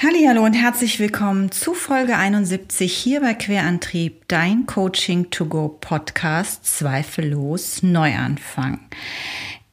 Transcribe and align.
Hallo 0.00 0.44
und 0.44 0.52
herzlich 0.52 1.00
willkommen 1.00 1.50
zu 1.50 1.74
Folge 1.74 2.16
71 2.16 2.92
hier 2.92 3.20
bei 3.20 3.34
Querantrieb, 3.34 4.28
dein 4.28 4.64
Coaching 4.64 5.28
to 5.30 5.46
Go 5.46 5.76
Podcast 5.80 6.64
Zweifellos 6.64 7.82
Neuanfang. 7.82 8.78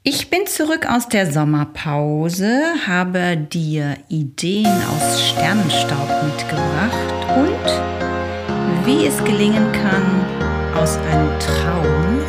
Ich 0.02 0.32
bin 0.32 0.48
zurück 0.48 0.88
aus 0.90 1.08
der 1.10 1.32
Sommerpause, 1.32 2.60
habe 2.88 3.38
dir 3.38 3.98
Ideen 4.10 4.66
aus 4.66 5.30
Sternenstaub 5.30 6.24
mitgebracht 6.24 7.38
und 7.38 7.70
wie 8.88 9.06
es 9.06 9.24
gelingen 9.26 9.72
kann, 9.74 10.26
aus 10.76 10.98
einem 10.98 11.30
Traum 11.40 12.24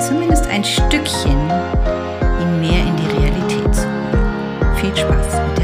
zumindest 0.00 0.46
ein 0.46 0.62
Stückchen 0.62 1.48
mehr 2.60 2.86
in 2.86 2.96
die 2.96 3.08
Realität 3.16 3.74
zu 3.74 3.82
holen. 3.82 4.76
Viel 4.76 4.96
Spaß 4.96 5.40
mit 5.48 5.57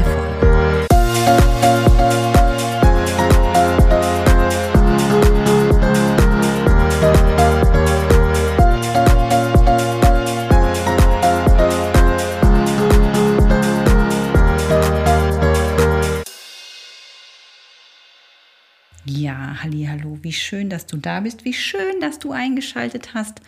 Ja, 19.07 19.61
halli, 19.61 19.85
hallo, 19.85 20.17
wie 20.23 20.33
schön, 20.33 20.67
dass 20.67 20.87
du 20.87 20.97
da 20.97 21.19
bist, 21.19 21.45
wie 21.45 21.53
schön, 21.53 22.01
dass 22.01 22.17
du 22.17 22.31
eingeschaltet 22.31 23.13
hast 23.13 23.39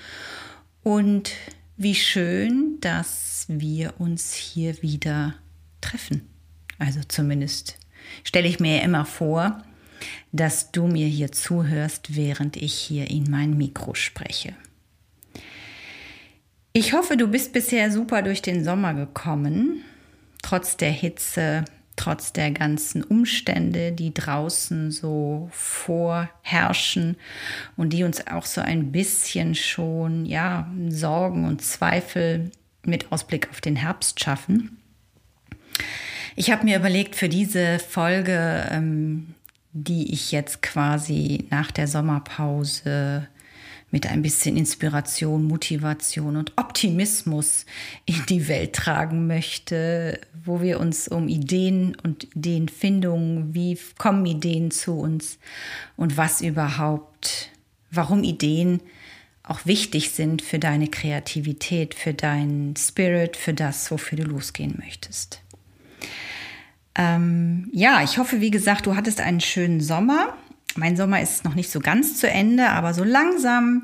und 0.83 1.31
wie 1.77 1.95
schön, 1.95 2.77
dass 2.79 3.45
wir 3.47 3.99
uns 3.99 4.35
hier 4.35 4.83
wieder 4.83 5.33
treffen. 5.81 6.29
Also 6.77 6.99
zumindest 7.07 7.79
stelle 8.23 8.47
ich 8.47 8.59
mir 8.59 8.83
immer 8.83 9.03
vor, 9.03 9.63
dass 10.31 10.71
du 10.71 10.85
mir 10.85 11.07
hier 11.07 11.31
zuhörst, 11.31 12.15
während 12.15 12.55
ich 12.55 12.75
hier 12.75 13.09
in 13.09 13.23
mein 13.27 13.57
Mikro 13.57 13.95
spreche. 13.95 14.53
Ich 16.71 16.93
hoffe, 16.93 17.17
du 17.17 17.27
bist 17.27 17.51
bisher 17.51 17.91
super 17.91 18.21
durch 18.21 18.43
den 18.43 18.63
Sommer 18.63 18.93
gekommen, 18.93 19.83
trotz 20.43 20.77
der 20.77 20.91
Hitze, 20.91 21.65
trotz 21.97 22.31
der 22.31 22.51
ganzen 22.51 23.03
Umstände, 23.03 23.91
die 23.91 24.13
draußen 24.13 24.91
so 24.91 25.49
vorherrschen 25.51 27.17
und 27.75 27.91
die 27.91 28.03
uns 28.03 28.25
auch 28.27 28.45
so 28.45 28.61
ein 28.61 28.93
bisschen 28.93 29.55
schon, 29.55 30.25
ja, 30.25 30.71
Sorgen 30.87 31.45
und 31.45 31.61
Zweifel 31.61 32.51
mit 32.83 33.11
Ausblick 33.11 33.49
auf 33.49 33.59
den 33.59 33.75
Herbst 33.75 34.21
schaffen. 34.21 34.77
Ich 36.35 36.51
habe 36.51 36.63
mir 36.63 36.77
überlegt, 36.77 37.15
für 37.15 37.29
diese 37.29 37.79
Folge, 37.79 38.67
ähm, 38.71 39.33
die 39.73 40.13
ich 40.13 40.31
jetzt 40.31 40.61
quasi 40.61 41.47
nach 41.49 41.71
der 41.71 41.87
Sommerpause 41.87 43.27
mit 43.89 44.05
ein 44.05 44.21
bisschen 44.21 44.57
Inspiration, 44.57 45.45
Motivation 45.45 46.35
und 46.35 46.51
Optimismus 46.57 47.65
in 48.05 48.21
die 48.27 48.47
Welt 48.47 48.73
tragen 48.73 49.27
möchte, 49.27 50.19
wo 50.43 50.61
wir 50.61 50.79
uns 50.79 51.07
um 51.07 51.27
Ideen 51.27 51.95
und 52.03 52.35
Ideenfindung, 52.35 53.53
wie 53.53 53.77
kommen 53.97 54.25
Ideen 54.25 54.71
zu 54.71 54.99
uns 54.99 55.39
und 55.95 56.17
was 56.17 56.41
überhaupt, 56.41 57.51
warum 57.89 58.23
Ideen 58.23 58.81
auch 59.43 59.65
wichtig 59.65 60.11
sind 60.11 60.41
für 60.41 60.59
deine 60.59 60.89
Kreativität, 60.89 61.95
für 61.95 62.13
deinen 62.13 62.75
Spirit, 62.75 63.37
für 63.37 63.53
das, 63.53 63.89
wofür 63.89 64.17
du 64.17 64.25
losgehen 64.25 64.75
möchtest. 64.77 65.41
Ähm, 66.95 67.69
ja, 67.71 68.03
ich 68.03 68.17
hoffe, 68.17 68.41
wie 68.41 68.51
gesagt, 68.51 68.85
du 68.85 68.95
hattest 68.95 69.21
einen 69.21 69.39
schönen 69.39 69.79
Sommer 69.79 70.35
mein 70.77 70.95
Sommer 70.97 71.21
ist 71.21 71.43
noch 71.43 71.55
nicht 71.55 71.69
so 71.69 71.79
ganz 71.79 72.17
zu 72.19 72.29
Ende, 72.29 72.69
aber 72.69 72.93
so 72.93 73.03
langsam 73.03 73.83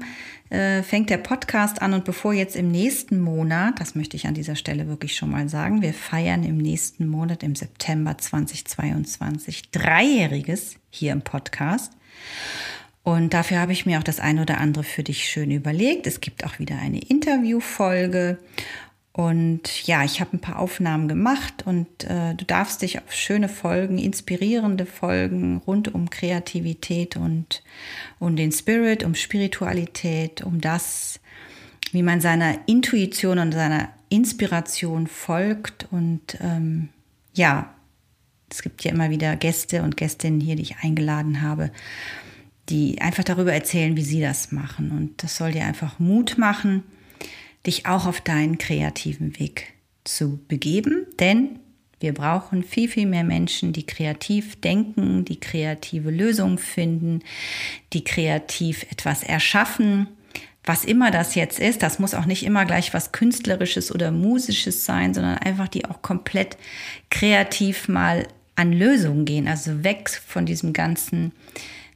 äh, 0.49 0.84
fängt 0.84 1.09
der 1.09 1.18
Podcast 1.18 1.81
an 1.81 1.94
und 1.94 2.06
bevor 2.06 2.34
jetzt 2.34 2.56
im 2.56 2.69
nächsten 2.69 3.19
Monat, 3.19 3.79
das 3.79 3.95
möchte 3.95 4.16
ich 4.16 4.28
an 4.28 4.34
dieser 4.34 4.56
Stelle 4.56 4.88
wirklich 4.88 5.16
schon 5.16 5.31
mal 5.31 5.50
sagen, 5.50 5.81
wir 5.81 5.94
feiern 5.94 6.44
im 6.44 6.57
nächsten 6.57 7.07
Monat, 7.07 7.44
im 7.44 7.56
September 7.56 8.18
2022, 8.18 9.72
dreijähriges 9.72 10.75
hier 10.90 11.12
im 11.12 11.22
Podcast. 11.22 11.94
Und 13.03 13.34
dafür 13.34 13.59
habe 13.59 13.73
ich 13.73 13.85
mir 13.85 14.00
auch 14.00 14.03
das 14.03 14.19
ein 14.19 14.39
oder 14.39 14.59
andere 14.59 14.84
für 14.84 15.03
dich 15.03 15.25
schön 15.25 15.51
überlegt. 15.51 16.07
Es 16.07 16.22
gibt 16.22 16.45
auch 16.45 16.59
wieder 16.59 16.78
eine 16.78 17.00
Interviewfolge 17.00 18.38
und 19.16 19.85
ja, 19.85 20.03
ich 20.03 20.19
habe 20.22 20.35
ein 20.35 20.41
paar 20.41 20.57
Aufnahmen 20.57 21.07
gemacht 21.07 21.66
und 21.68 22.03
äh, 22.06 22.34
du 22.34 22.46
darfst 22.46 22.81
dich 22.81 22.97
auf 22.97 23.13
schöne 23.13 23.47
Folgen, 23.47 24.00
inspirierende 24.00 24.88
Folgen 24.88 25.57
rund 25.68 25.94
um 25.94 26.09
Kreativität 26.09 27.16
und 27.16 27.62
um 28.18 28.35
den 28.35 28.51
Spirit, 28.51 29.03
um 29.03 29.13
Spiritualität, 29.13 30.41
um 30.41 30.62
das, 30.62 31.19
wie 31.91 32.01
man 32.01 32.22
seiner 32.22 32.57
Intuition 32.66 33.38
und 33.38 33.51
seiner 33.51 33.90
Inspiration 34.09 35.06
folgt. 35.06 35.88
Und 35.91 36.40
ähm, 36.41 36.90
ja, 37.35 37.72
es 38.50 38.63
gibt 38.63 38.84
ja 38.84 38.91
immer 38.91 39.12
wieder 39.12 39.35
Gäste 39.35 39.84
und 39.84 39.95
Gästinnen 39.95 40.41
hier, 40.41 40.56
die 40.56 40.63
ich 40.63 40.78
eingeladen 40.78 41.44
habe, 41.44 41.69
die 42.69 43.00
einfach 43.00 43.24
darüber 43.24 43.53
erzählen, 43.53 43.95
wie 43.95 44.01
sie 44.01 44.22
das 44.22 44.51
machen. 44.51 44.90
Und 44.90 45.22
das 45.22 45.38
soll 45.38 45.51
dir 45.51 45.66
einfach 45.66 46.00
Mut 46.00 46.40
machen 46.40 46.84
dich 47.66 47.85
auch 47.85 48.06
auf 48.06 48.22
deinen 48.22 48.57
kreativen 48.57 49.40
Weg 49.40 49.74
zu 50.03 50.40
begeben, 50.47 51.07
denn 51.19 51.59
wir 52.03 52.13
brauchen 52.13 52.63
viel, 52.63 52.90
viel 52.90 53.06
mehr 53.06 53.24
Menschen, 53.24 53.72
die 53.72 53.85
kreativ 53.85 54.59
denken, 54.59 55.24
die 55.24 55.40
kreative 55.40 56.12
Lösungen 56.12 56.57
finden, 56.57 57.22
die 57.94 58.03
kreativ 58.03 58.84
etwas 58.91 59.24
erschaffen. 59.24 60.07
Was 60.66 60.84
immer 60.84 61.12
das 61.12 61.35
jetzt 61.35 61.59
ist, 61.59 61.81
das 61.81 62.00
muss 62.00 62.13
auch 62.13 62.25
nicht 62.25 62.44
immer 62.44 62.66
gleich 62.66 62.94
was 62.94 63.13
Künstlerisches 63.13 63.90
oder 63.90 64.12
Musisches 64.12 64.84
sein, 64.84 65.13
sondern 65.13 65.38
einfach 65.38 65.69
die 65.69 65.85
auch 65.85 66.01
komplett 66.01 66.57
kreativ 67.09 67.88
mal 67.88 68.28
an 68.56 68.74
Lösungen 68.74 69.24
gehen. 69.24 69.47
Also 69.47 69.85
weg 69.85 70.09
von 70.09 70.45
diesem 70.45 70.74
ganzen 70.74 71.31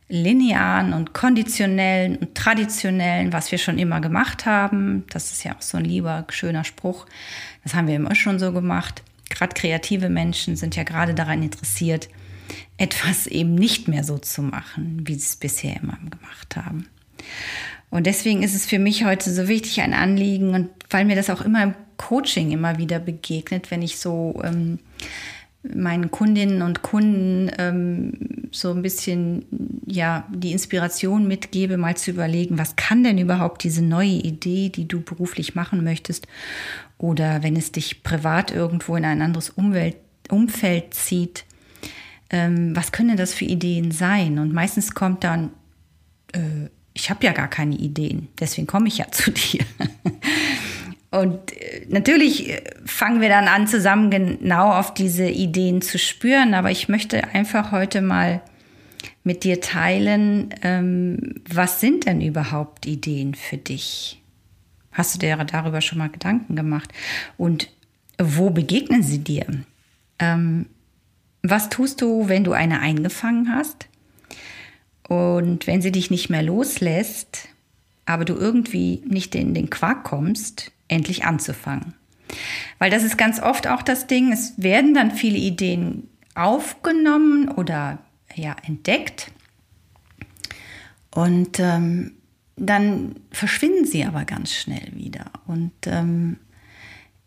linearen 0.10 0.94
und 0.94 1.14
konditionellen 1.14 2.16
und 2.18 2.36
traditionellen, 2.36 3.34
was 3.34 3.52
wir 3.52 3.58
schon 3.58 3.78
immer 3.78 4.00
gemacht 4.00 4.46
haben. 4.46 5.04
Das 5.10 5.32
ist 5.32 5.44
ja 5.44 5.56
auch 5.56 5.62
so 5.62 5.78
ein 5.78 5.86
lieber, 5.86 6.26
schöner 6.30 6.64
Spruch. 6.64 7.06
Das 7.64 7.74
haben 7.74 7.88
wir 7.88 7.96
immer 7.96 8.16
schon 8.16 8.40
so 8.40 8.54
gemacht. 8.54 9.04
Gerade 9.30 9.54
kreative 9.54 10.10
Menschen 10.10 10.56
sind 10.56 10.76
ja 10.78 10.84
gerade 10.84 11.14
daran 11.14 11.44
interessiert, 11.44 12.08
etwas 12.78 13.28
eben 13.28 13.56
nicht 13.56 13.90
mehr 13.90 14.06
so 14.06 14.18
zu 14.18 14.42
machen, 14.42 15.02
wie 15.06 15.16
sie 15.16 15.26
es 15.26 15.36
bisher 15.36 15.76
immer 15.76 15.98
gemacht 16.10 16.56
haben. 16.56 16.88
Und 17.90 18.06
deswegen 18.06 18.44
ist 18.44 18.56
es 18.56 18.66
für 18.66 18.80
mich 18.80 19.06
heute 19.06 19.32
so 19.32 19.48
wichtig, 19.48 19.82
ein 19.82 19.94
Anliegen, 19.94 20.54
und 20.54 20.70
weil 20.90 21.06
mir 21.06 21.16
das 21.16 21.30
auch 21.30 21.42
immer 21.42 21.64
im 21.64 21.76
Coaching 21.98 22.52
immer 22.52 22.78
wieder 22.78 23.00
begegnet, 23.00 23.72
wenn 23.72 23.82
ich 23.82 23.98
so 23.98 24.40
ähm, 24.44 24.80
meinen 25.74 26.12
Kundinnen 26.12 26.62
und 26.62 26.82
Kunden 26.82 27.52
ähm, 27.58 28.14
so 28.52 28.72
ein 28.72 28.82
bisschen 28.82 29.46
ja 29.86 30.28
die 30.34 30.52
Inspiration 30.52 31.28
mitgebe, 31.28 31.78
mal 31.78 31.98
zu 31.98 32.12
überlegen, 32.12 32.58
was 32.58 32.76
kann 32.76 33.04
denn 33.04 33.18
überhaupt 33.18 33.64
diese 33.64 33.84
neue 33.84 34.10
Idee, 34.10 34.70
die 34.70 34.88
du 34.88 35.02
beruflich 35.02 35.56
machen 35.56 35.84
möchtest, 35.84 36.28
oder 36.98 37.44
wenn 37.44 37.56
es 37.56 37.72
dich 37.72 38.04
privat 38.04 38.52
irgendwo 38.52 38.96
in 38.96 39.06
ein 39.06 39.22
anderes 39.22 39.50
Umwelt, 39.50 39.96
Umfeld 40.30 40.94
zieht, 40.94 41.46
ähm, 42.30 42.76
was 42.76 42.92
können 42.92 43.18
das 43.18 43.34
für 43.34 43.46
Ideen 43.46 43.92
sein? 43.92 44.40
Und 44.40 44.54
meistens 44.54 44.94
kommt 44.94 45.24
dann, 45.24 45.52
äh, 46.34 46.70
ich 46.94 47.10
habe 47.10 47.26
ja 47.26 47.32
gar 47.32 47.48
keine 47.48 47.76
Ideen, 47.76 48.28
deswegen 48.40 48.68
komme 48.68 48.88
ich 48.88 48.98
ja 48.98 49.06
zu 49.12 49.32
dir. 49.32 49.66
Und 51.10 51.54
äh, 51.54 51.86
natürlich 51.88 52.50
äh, 52.50 52.62
fangen 52.86 53.22
wir 53.22 53.30
dann 53.30 53.48
an, 53.48 53.68
zusammen 53.68 54.10
genau 54.12 54.72
auf 54.72 54.94
diese 54.94 55.28
Ideen 55.28 55.82
zu 55.82 55.98
spüren. 55.98 56.54
Aber 56.54 56.72
ich 56.72 56.90
möchte 56.90 57.24
einfach 57.34 57.72
heute 57.72 58.02
mal 58.02 58.42
mit 59.24 59.44
dir 59.44 59.62
teilen, 59.62 60.54
ähm, 60.64 61.42
was 61.50 61.82
sind 61.82 62.06
denn 62.06 62.22
überhaupt 62.22 62.86
Ideen 62.86 63.36
für 63.36 63.58
dich? 63.58 64.22
Hast 64.92 65.16
du 65.16 65.20
dir 65.20 65.38
darüber 65.38 65.82
schon 65.82 66.00
mal 66.00 66.10
Gedanken 66.10 66.56
gemacht? 66.56 66.92
Und 67.38 67.70
wo 68.20 68.50
begegnen 68.50 69.04
sie 69.04 69.20
dir? 69.20 69.46
Ähm, 70.20 70.66
was 71.44 71.70
tust 71.70 72.02
du, 72.02 72.28
wenn 72.30 72.44
du 72.44 72.54
eine 72.54 72.80
eingefangen 72.80 73.54
hast? 73.54 73.88
Und 75.08 75.68
wenn 75.68 75.82
sie 75.82 75.92
dich 75.92 76.10
nicht 76.10 76.30
mehr 76.30 76.42
loslässt, 76.42 77.48
aber 78.06 78.26
du 78.26 78.34
irgendwie 78.36 79.04
nicht 79.06 79.36
in 79.36 79.54
den 79.54 79.70
Quark 79.70 80.04
kommst, 80.04 80.72
endlich 80.88 81.26
anzufangen. 81.26 81.94
Weil 82.80 82.92
das 82.92 83.04
ist 83.04 83.18
ganz 83.18 83.42
oft 83.42 83.68
auch 83.68 83.82
das 83.82 84.08
Ding, 84.08 84.32
es 84.32 84.54
werden 84.58 84.94
dann 84.94 85.12
viele 85.12 85.38
Ideen 85.38 86.10
aufgenommen 86.36 87.50
oder 87.50 88.00
ja 88.36 88.56
entdeckt 88.66 89.32
und 91.12 91.60
ähm, 91.60 92.12
dann 92.56 93.16
verschwinden 93.32 93.86
sie 93.86 94.04
aber 94.06 94.26
ganz 94.26 94.54
schnell 94.54 94.92
wieder. 94.94 95.32
Und 95.48 95.72
ähm, 95.86 96.38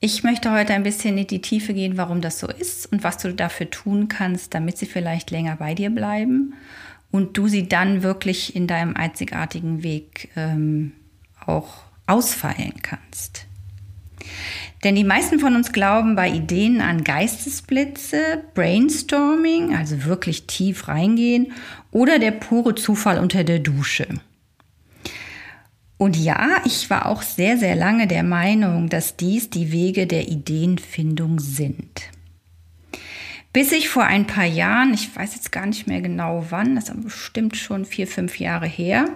Ich 0.03 0.23
möchte 0.25 0.51
heute 0.51 0.73
ein 0.73 0.83
bisschen 0.83 1.19
in 1.19 1.27
die 1.27 1.43
Tiefe 1.43 1.75
gehen, 1.75 1.99
warum 1.99 2.23
das 2.23 2.39
so 2.39 2.49
ist 2.49 2.91
und 2.91 3.05
was 3.05 3.19
du 3.19 3.35
dafür 3.35 3.69
tun 3.69 4.09
kannst, 4.09 4.55
damit 4.55 4.79
sie 4.79 4.87
vielleicht 4.87 5.31
länger 5.31 5.57
bei 5.57 5.75
dir 5.75 5.91
bleiben 5.91 6.55
und 7.11 7.37
du 7.37 7.49
sie 7.49 7.69
dann 7.69 8.03
wirklich 8.03 8.57
in 8.57 8.67
deinem 8.67 8.97
einzigartigen 8.97 9.83
Weg 9.83 10.31
ähm, 10.37 10.93
auch 11.45 11.83
ausfeilen 12.07 12.81
kannst. 12.81 13.47
Denn 14.83 14.95
die 14.95 15.05
meisten 15.05 15.39
von 15.39 15.57
uns 15.57 15.73
glauben 15.73 16.17
bei 16.17 16.31
Ideen 16.31 16.81
an 16.81 17.05
Geistesblitze, 17.05 18.43
Brainstorming, 18.55 19.77
also 19.77 20.05
wirklich 20.05 20.47
tief 20.47 20.89
reingehen, 20.89 21.53
oder 21.91 22.19
der 22.19 22.31
pure 22.31 22.75
Zufall 22.75 23.19
unter 23.19 23.45
der 23.45 23.59
Dusche. 23.59 24.09
Und 25.99 26.17
ja, 26.17 26.63
ich 26.65 26.89
war 26.89 27.05
auch 27.05 27.21
sehr, 27.21 27.59
sehr 27.59 27.77
lange 27.77 28.07
der 28.07 28.23
Meinung, 28.23 28.89
dass 28.89 29.17
dies 29.17 29.51
die 29.51 29.71
Wege 29.71 30.07
der 30.07 30.29
Ideenfindung 30.29 31.41
sind. 31.41 32.09
Bis 33.53 33.71
ich 33.73 33.91
vor 33.91 34.05
ein 34.05 34.27
paar 34.27 34.47
Jahren, 34.47 34.95
ich 34.95 35.15
weiß 35.15 35.35
jetzt 35.35 35.53
gar 35.53 35.67
nicht 35.67 35.87
mehr 35.87 36.01
genau 36.01 36.47
wann, 36.49 36.75
das 36.75 36.89
ist 36.89 37.05
bestimmt 37.05 37.57
schon 37.57 37.85
vier, 37.85 38.07
fünf 38.07 38.39
Jahre 38.39 38.67
her, 38.67 39.11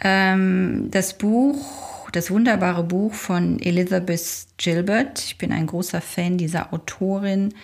ähm, 0.00 0.88
das 0.92 1.18
Buch, 1.18 1.89
das 2.12 2.30
wunderbare 2.30 2.82
Buch 2.82 3.14
von 3.14 3.60
Elizabeth 3.60 4.46
Gilbert, 4.56 5.24
ich 5.24 5.38
bin 5.38 5.52
ein 5.52 5.66
großer 5.66 6.00
Fan 6.00 6.38
dieser 6.38 6.72
Autorin, 6.72 7.54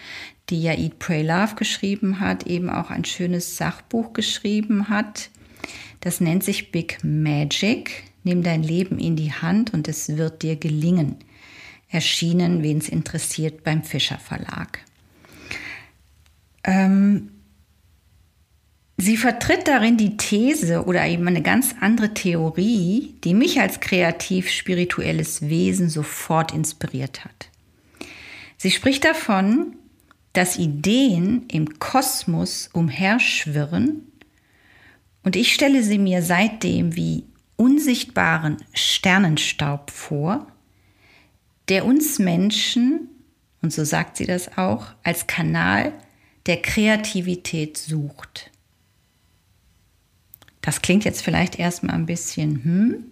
die 0.50 0.62
ja 0.62 0.72
Eat, 0.72 0.98
Pray, 0.98 1.22
Love 1.22 1.56
geschrieben 1.56 2.20
hat, 2.20 2.46
eben 2.46 2.70
auch 2.70 2.90
ein 2.90 3.04
schönes 3.04 3.56
Sachbuch 3.56 4.12
geschrieben 4.12 4.88
hat. 4.88 5.31
Das 6.00 6.20
nennt 6.20 6.44
sich 6.44 6.70
Big 6.70 6.98
Magic. 7.02 8.04
Nimm 8.22 8.43
dein 8.43 8.62
Leben 8.62 8.98
in 8.98 9.16
die 9.16 9.32
Hand 9.32 9.72
und 9.72 9.88
es 9.88 10.16
wird 10.16 10.43
dir 10.43 10.56
gelingen. 10.56 11.16
Erschienen, 11.88 12.62
wen 12.62 12.78
es 12.78 12.88
interessiert, 12.88 13.64
beim 13.64 13.82
Fischer 13.82 14.19
Verlag. 14.19 14.81
Ähm, 16.64 17.31
sie 18.96 19.16
vertritt 19.16 19.69
darin 19.69 19.96
die 19.96 20.16
These 20.16 20.84
oder 20.84 21.06
eben 21.06 21.26
eine 21.28 21.43
ganz 21.43 21.75
andere 21.81 22.14
Theorie, 22.14 23.14
die 23.25 23.34
mich 23.34 23.60
als 23.60 23.81
kreativ-spirituelles 23.81 25.48
Wesen 25.48 25.88
sofort 25.88 26.52
inspiriert 26.52 27.25
hat. 27.25 27.50
Sie 28.56 28.70
spricht 28.70 29.04
davon, 29.04 29.76
dass 30.32 30.58
Ideen 30.58 31.44
im 31.48 31.78
Kosmos 31.78 32.70
umherschwirren 32.72 34.06
und 35.26 35.34
ich 35.34 35.52
stelle 35.52 35.82
sie 35.82 35.99
mir 35.99 36.22
seitdem 36.22 36.94
wie 36.94 37.25
unsichtbaren 37.56 38.58
Sternenstaub 38.75 39.90
vor, 39.90 40.46
der 41.69 41.84
uns 41.84 42.20
Menschen, 42.20 43.08
und 43.60 43.72
so 43.72 43.84
sagt 43.84 44.19
sie 44.19 44.26
das 44.26 44.56
auch, 44.56 44.87
als 45.02 45.26
Kanal 45.26 45.92
der 46.46 46.62
Kreativität 46.62 47.76
sucht. 47.76 48.52
Das 50.66 50.82
klingt 50.82 51.04
jetzt 51.04 51.22
vielleicht 51.22 51.60
erstmal 51.60 51.94
ein 51.94 52.06
bisschen, 52.06 52.60
hm, 52.64 53.04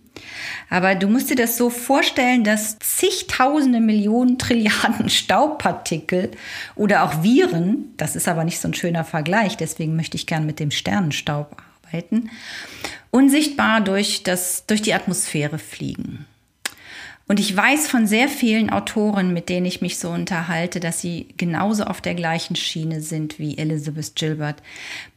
aber 0.70 0.96
du 0.96 1.06
musst 1.08 1.30
dir 1.30 1.36
das 1.36 1.56
so 1.56 1.70
vorstellen, 1.70 2.42
dass 2.42 2.78
zigtausende 2.80 3.80
Millionen 3.80 4.38
Trilliarden 4.38 5.08
Staubpartikel 5.08 6.32
oder 6.74 7.04
auch 7.04 7.22
Viren, 7.22 7.94
das 7.96 8.16
ist 8.16 8.28
aber 8.28 8.42
nicht 8.42 8.60
so 8.60 8.68
ein 8.68 8.74
schöner 8.74 9.04
Vergleich, 9.04 9.56
deswegen 9.56 9.94
möchte 9.94 10.16
ich 10.16 10.26
gern 10.26 10.46
mit 10.46 10.58
dem 10.58 10.72
Sternenstaub 10.72 11.62
arbeiten, 11.84 12.28
unsichtbar 13.12 13.80
durch, 13.80 14.24
das, 14.24 14.66
durch 14.66 14.82
die 14.82 14.94
Atmosphäre 14.94 15.58
fliegen. 15.58 16.26
Und 17.28 17.38
ich 17.38 17.56
weiß 17.56 17.86
von 17.86 18.08
sehr 18.08 18.28
vielen 18.28 18.68
Autoren, 18.68 19.32
mit 19.32 19.48
denen 19.48 19.64
ich 19.64 19.80
mich 19.80 19.98
so 19.98 20.10
unterhalte, 20.10 20.80
dass 20.80 21.00
sie 21.00 21.28
genauso 21.36 21.84
auf 21.84 22.00
der 22.00 22.14
gleichen 22.14 22.56
Schiene 22.56 23.00
sind 23.00 23.38
wie 23.38 23.56
Elizabeth 23.56 24.16
Gilbert, 24.16 24.56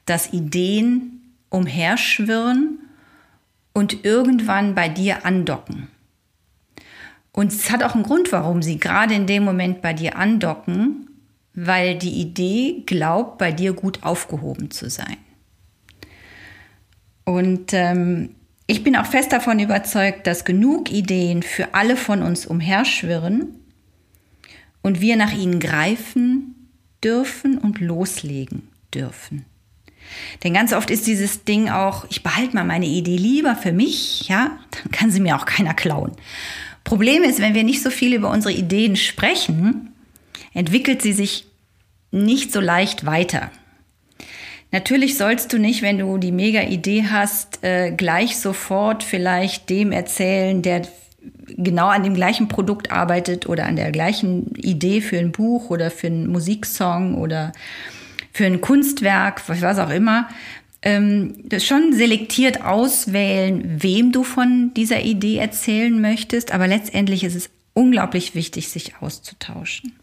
dass 0.05 0.31
Ideen 0.31 1.16
umherschwirren 1.49 2.79
und 3.73 4.05
irgendwann 4.05 4.75
bei 4.75 4.89
dir 4.89 5.25
andocken. 5.25 5.87
Und 7.31 7.51
es 7.51 7.69
hat 7.69 7.83
auch 7.83 7.93
einen 7.93 8.03
Grund, 8.03 8.31
warum 8.31 8.63
sie 8.63 8.79
gerade 8.79 9.13
in 9.13 9.27
dem 9.27 9.43
Moment 9.43 9.81
bei 9.81 9.93
dir 9.93 10.17
andocken, 10.17 11.07
weil 11.53 11.97
die 11.97 12.21
Idee 12.21 12.83
glaubt, 12.85 13.37
bei 13.37 13.51
dir 13.51 13.73
gut 13.73 14.03
aufgehoben 14.03 14.71
zu 14.71 14.89
sein. 14.89 15.17
Und 17.25 17.73
ähm, 17.73 18.35
ich 18.67 18.83
bin 18.83 18.95
auch 18.95 19.05
fest 19.05 19.31
davon 19.31 19.59
überzeugt, 19.59 20.27
dass 20.27 20.45
genug 20.45 20.91
Ideen 20.91 21.43
für 21.43 21.73
alle 21.73 21.95
von 21.95 22.23
uns 22.23 22.45
umherschwirren 22.45 23.55
und 24.81 25.01
wir 25.01 25.15
nach 25.15 25.33
ihnen 25.33 25.59
greifen 25.59 26.69
dürfen 27.03 27.57
und 27.57 27.79
loslegen 27.79 28.69
dürfen. 28.93 29.45
Denn 30.43 30.53
ganz 30.53 30.73
oft 30.73 30.89
ist 30.89 31.07
dieses 31.07 31.43
Ding 31.43 31.69
auch, 31.69 32.05
ich 32.09 32.23
behalte 32.23 32.55
mal 32.55 32.63
meine 32.63 32.85
Idee 32.85 33.17
lieber 33.17 33.55
für 33.55 33.71
mich, 33.71 34.27
ja, 34.27 34.57
dann 34.71 34.91
kann 34.91 35.11
sie 35.11 35.19
mir 35.19 35.35
auch 35.35 35.45
keiner 35.45 35.73
klauen. 35.73 36.11
Problem 36.83 37.23
ist, 37.23 37.39
wenn 37.39 37.53
wir 37.53 37.63
nicht 37.63 37.83
so 37.83 37.89
viel 37.89 38.13
über 38.13 38.29
unsere 38.29 38.53
Ideen 38.53 38.95
sprechen, 38.95 39.93
entwickelt 40.53 41.01
sie 41.01 41.13
sich 41.13 41.45
nicht 42.11 42.51
so 42.53 42.61
leicht 42.61 43.05
weiter. 43.05 43.51
Natürlich 44.71 45.17
sollst 45.17 45.53
du 45.53 45.59
nicht, 45.59 45.81
wenn 45.81 45.97
du 45.97 46.17
die 46.17 46.31
mega 46.31 46.61
Idee 46.61 47.05
hast, 47.09 47.63
äh, 47.63 47.91
gleich 47.91 48.37
sofort 48.37 49.03
vielleicht 49.03 49.69
dem 49.69 49.91
erzählen, 49.91 50.61
der 50.61 50.87
genau 51.47 51.87
an 51.87 52.03
dem 52.03 52.13
gleichen 52.13 52.47
Produkt 52.47 52.91
arbeitet 52.91 53.47
oder 53.47 53.65
an 53.65 53.75
der 53.75 53.91
gleichen 53.91 54.55
Idee 54.55 55.01
für 55.01 55.17
ein 55.17 55.31
Buch 55.31 55.69
oder 55.69 55.89
für 55.89 56.07
einen 56.07 56.27
Musiksong 56.27 57.15
oder 57.15 57.53
für 58.37 58.45
ein 58.45 58.61
Kunstwerk, 58.61 59.41
was 59.49 59.79
auch 59.79 59.89
immer. 59.89 60.29
Ähm, 60.83 61.43
schon 61.59 61.93
selektiert 61.93 62.61
auswählen, 62.61 63.81
wem 63.81 64.11
du 64.11 64.23
von 64.23 64.71
dieser 64.75 65.01
Idee 65.01 65.37
erzählen 65.37 65.99
möchtest, 65.99 66.53
aber 66.53 66.67
letztendlich 66.67 67.23
ist 67.23 67.35
es 67.35 67.49
unglaublich 67.73 68.35
wichtig, 68.35 68.69
sich 68.69 68.93
auszutauschen. 69.01 69.93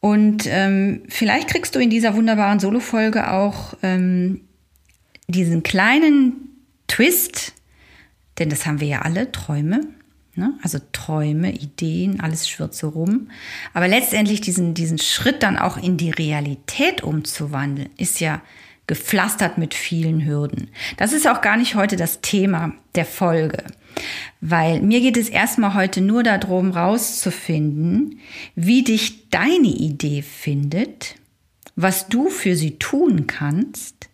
Und 0.00 0.44
ähm, 0.48 1.02
vielleicht 1.08 1.48
kriegst 1.48 1.74
du 1.74 1.78
in 1.78 1.88
dieser 1.88 2.14
wunderbaren 2.14 2.60
Solo-Folge 2.60 3.30
auch 3.30 3.72
ähm, 3.82 4.42
diesen 5.28 5.62
kleinen 5.62 6.34
Twist, 6.88 7.54
denn 8.38 8.50
das 8.50 8.66
haben 8.66 8.80
wir 8.80 8.88
ja 8.88 9.00
alle, 9.00 9.32
Träume. 9.32 9.80
Ne? 10.36 10.54
Also 10.62 10.78
Träume, 10.92 11.52
Ideen, 11.52 12.20
alles 12.20 12.48
schwirrt 12.48 12.74
so 12.74 12.90
rum. 12.90 13.30
Aber 13.74 13.88
letztendlich 13.88 14.40
diesen, 14.40 14.74
diesen 14.74 14.98
Schritt 14.98 15.42
dann 15.42 15.58
auch 15.58 15.76
in 15.76 15.96
die 15.96 16.10
Realität 16.10 17.02
umzuwandeln, 17.02 17.90
ist 17.96 18.20
ja 18.20 18.40
gepflastert 18.86 19.58
mit 19.58 19.74
vielen 19.74 20.24
Hürden. 20.24 20.70
Das 20.96 21.12
ist 21.12 21.28
auch 21.28 21.40
gar 21.42 21.56
nicht 21.56 21.74
heute 21.74 21.96
das 21.96 22.20
Thema 22.20 22.72
der 22.94 23.04
Folge. 23.04 23.64
Weil 24.40 24.80
mir 24.82 25.00
geht 25.00 25.16
es 25.16 25.28
erstmal 25.28 25.74
heute 25.74 26.00
nur 26.00 26.22
darum, 26.22 26.70
rauszufinden, 26.70 28.20
wie 28.54 28.82
dich 28.82 29.28
deine 29.30 29.68
Idee 29.68 30.22
findet, 30.22 31.16
was 31.76 32.08
du 32.08 32.30
für 32.30 32.56
sie 32.56 32.78
tun 32.78 33.26
kannst, 33.26 34.08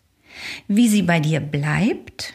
wie 0.66 0.88
sie 0.88 1.02
bei 1.02 1.20
dir 1.20 1.40
bleibt, 1.40 2.34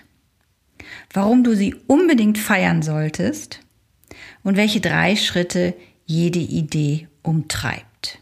warum 1.14 1.44
du 1.44 1.56
sie 1.56 1.76
unbedingt 1.88 2.38
feiern 2.38 2.82
solltest 2.82 3.60
und 4.44 4.58
welche 4.58 4.82
drei 4.82 5.16
Schritte 5.16 5.74
jede 6.06 6.40
Idee 6.40 7.08
umtreibt. 7.24 8.20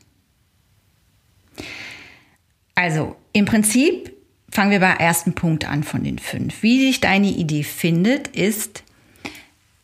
Also 2.76 3.16
im 3.34 3.46
Prinzip 3.46 4.14
fangen 4.52 4.72
wir 4.72 4.80
beim 4.80 4.98
ersten 4.98 5.34
Punkt 5.34 5.66
an 5.66 5.84
von 5.84 6.04
den 6.04 6.20
fünf. 6.20 6.64
Wie 6.64 6.86
sich 6.86 7.02
deine 7.02 7.28
Idee 7.30 7.64
findet, 7.64 8.30
ist, 8.30 8.84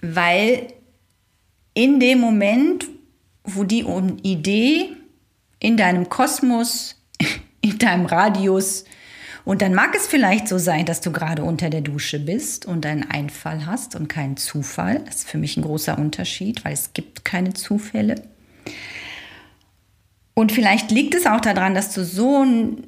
weil 0.02 0.68
in 1.74 2.00
dem 2.00 2.20
Moment, 2.20 2.86
wo 3.44 3.64
die 3.64 3.86
Idee 4.24 4.90
in 5.60 5.78
deinem 5.78 6.10
Kosmos, 6.10 6.96
in 7.62 7.78
deinem 7.78 8.06
Radius, 8.06 8.86
und 9.46 9.62
dann 9.62 9.76
mag 9.76 9.96
es 9.96 10.08
vielleicht 10.08 10.48
so 10.48 10.58
sein, 10.58 10.86
dass 10.86 11.02
du 11.02 11.12
gerade 11.12 11.44
unter 11.44 11.70
der 11.70 11.82
Dusche 11.82 12.20
bist 12.20 12.66
und 12.66 12.86
einen 12.86 13.10
Einfall 13.10 13.68
hast 13.68 13.96
und 13.96 14.10
keinen 14.10 14.38
Zufall. 14.38 15.02
Das 15.06 15.18
ist 15.18 15.30
für 15.30 15.38
mich 15.38 15.56
ein 15.56 15.62
großer 15.62 15.98
Unterschied, 15.98 16.66
weil 16.66 16.74
es 16.74 16.94
gibt 16.94 17.24
keine 17.24 17.54
Zufälle. 17.54 18.24
Und 20.34 20.52
vielleicht 20.52 20.92
liegt 20.92 21.14
es 21.14 21.28
auch 21.28 21.42
daran, 21.42 21.76
dass 21.76 21.94
du 21.94 22.04
so 22.04 22.44
ein 22.44 22.84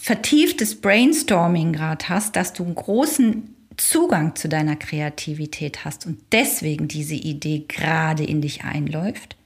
vertieftes 0.00 0.80
Brainstorming 0.80 1.72
gerade 1.72 2.08
hast, 2.08 2.36
dass 2.36 2.52
du 2.52 2.64
einen 2.64 2.76
großen 2.76 3.54
Zugang 3.76 4.36
zu 4.36 4.48
deiner 4.48 4.76
Kreativität 4.76 5.84
hast 5.84 6.06
und 6.06 6.20
deswegen 6.32 6.86
diese 6.86 7.14
Idee 7.14 7.64
gerade 7.66 8.24
in 8.24 8.40
dich 8.40 8.64
einläuft. 8.64 9.36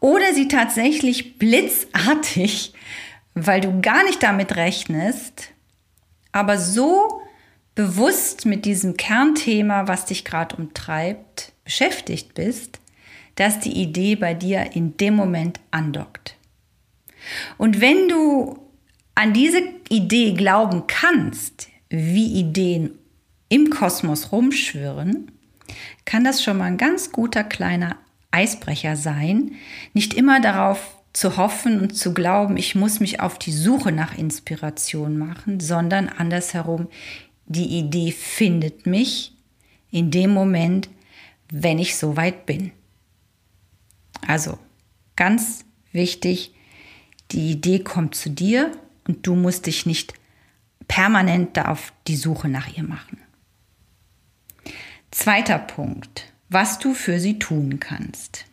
Oder 0.00 0.34
sie 0.34 0.48
tatsächlich 0.48 1.38
blitzartig, 1.38 2.72
weil 3.34 3.60
du 3.60 3.80
gar 3.80 4.04
nicht 4.04 4.22
damit 4.22 4.56
rechnest, 4.56 5.50
aber 6.32 6.58
so 6.58 7.20
bewusst 7.74 8.46
mit 8.46 8.64
diesem 8.64 8.96
Kernthema, 8.96 9.88
was 9.88 10.06
dich 10.06 10.24
gerade 10.24 10.56
umtreibt, 10.56 11.52
beschäftigt 11.64 12.34
bist, 12.34 12.78
dass 13.34 13.58
die 13.60 13.72
Idee 13.72 14.14
bei 14.14 14.34
dir 14.34 14.74
in 14.74 14.96
dem 14.96 15.16
Moment 15.16 15.58
andockt. 15.70 16.36
Und 17.58 17.80
wenn 17.80 18.08
du 18.08 18.58
an 19.14 19.32
diese 19.32 19.62
Idee 19.88 20.32
glauben 20.32 20.86
kannst, 20.86 21.68
wie 21.88 22.38
Ideen 22.38 22.98
im 23.48 23.70
Kosmos 23.70 24.32
rumschwirren, 24.32 25.30
kann 26.04 26.24
das 26.24 26.42
schon 26.42 26.58
mal 26.58 26.64
ein 26.64 26.76
ganz 26.76 27.12
guter 27.12 27.44
kleiner 27.44 27.96
Eisbrecher 28.30 28.96
sein, 28.96 29.52
nicht 29.92 30.14
immer 30.14 30.40
darauf 30.40 30.93
zu 31.14 31.36
hoffen 31.36 31.80
und 31.80 31.96
zu 31.96 32.12
glauben, 32.12 32.58
ich 32.58 32.74
muss 32.74 33.00
mich 33.00 33.20
auf 33.20 33.38
die 33.38 33.52
Suche 33.52 33.92
nach 33.92 34.18
Inspiration 34.18 35.16
machen, 35.16 35.60
sondern 35.60 36.08
andersherum, 36.08 36.88
die 37.46 37.78
Idee 37.78 38.10
findet 38.12 38.84
mich 38.84 39.32
in 39.90 40.10
dem 40.10 40.30
Moment, 40.30 40.90
wenn 41.50 41.78
ich 41.78 41.96
soweit 41.96 42.46
bin. 42.46 42.72
Also 44.26 44.58
ganz 45.14 45.64
wichtig, 45.92 46.52
die 47.30 47.52
Idee 47.52 47.78
kommt 47.78 48.16
zu 48.16 48.28
dir 48.28 48.72
und 49.06 49.26
du 49.26 49.36
musst 49.36 49.66
dich 49.66 49.86
nicht 49.86 50.14
permanent 50.88 51.56
da 51.56 51.66
auf 51.66 51.92
die 52.08 52.16
Suche 52.16 52.48
nach 52.48 52.76
ihr 52.76 52.82
machen. 52.82 53.18
Zweiter 55.12 55.60
Punkt, 55.60 56.32
was 56.48 56.80
du 56.80 56.92
für 56.92 57.20
sie 57.20 57.38
tun 57.38 57.78
kannst. 57.78 58.46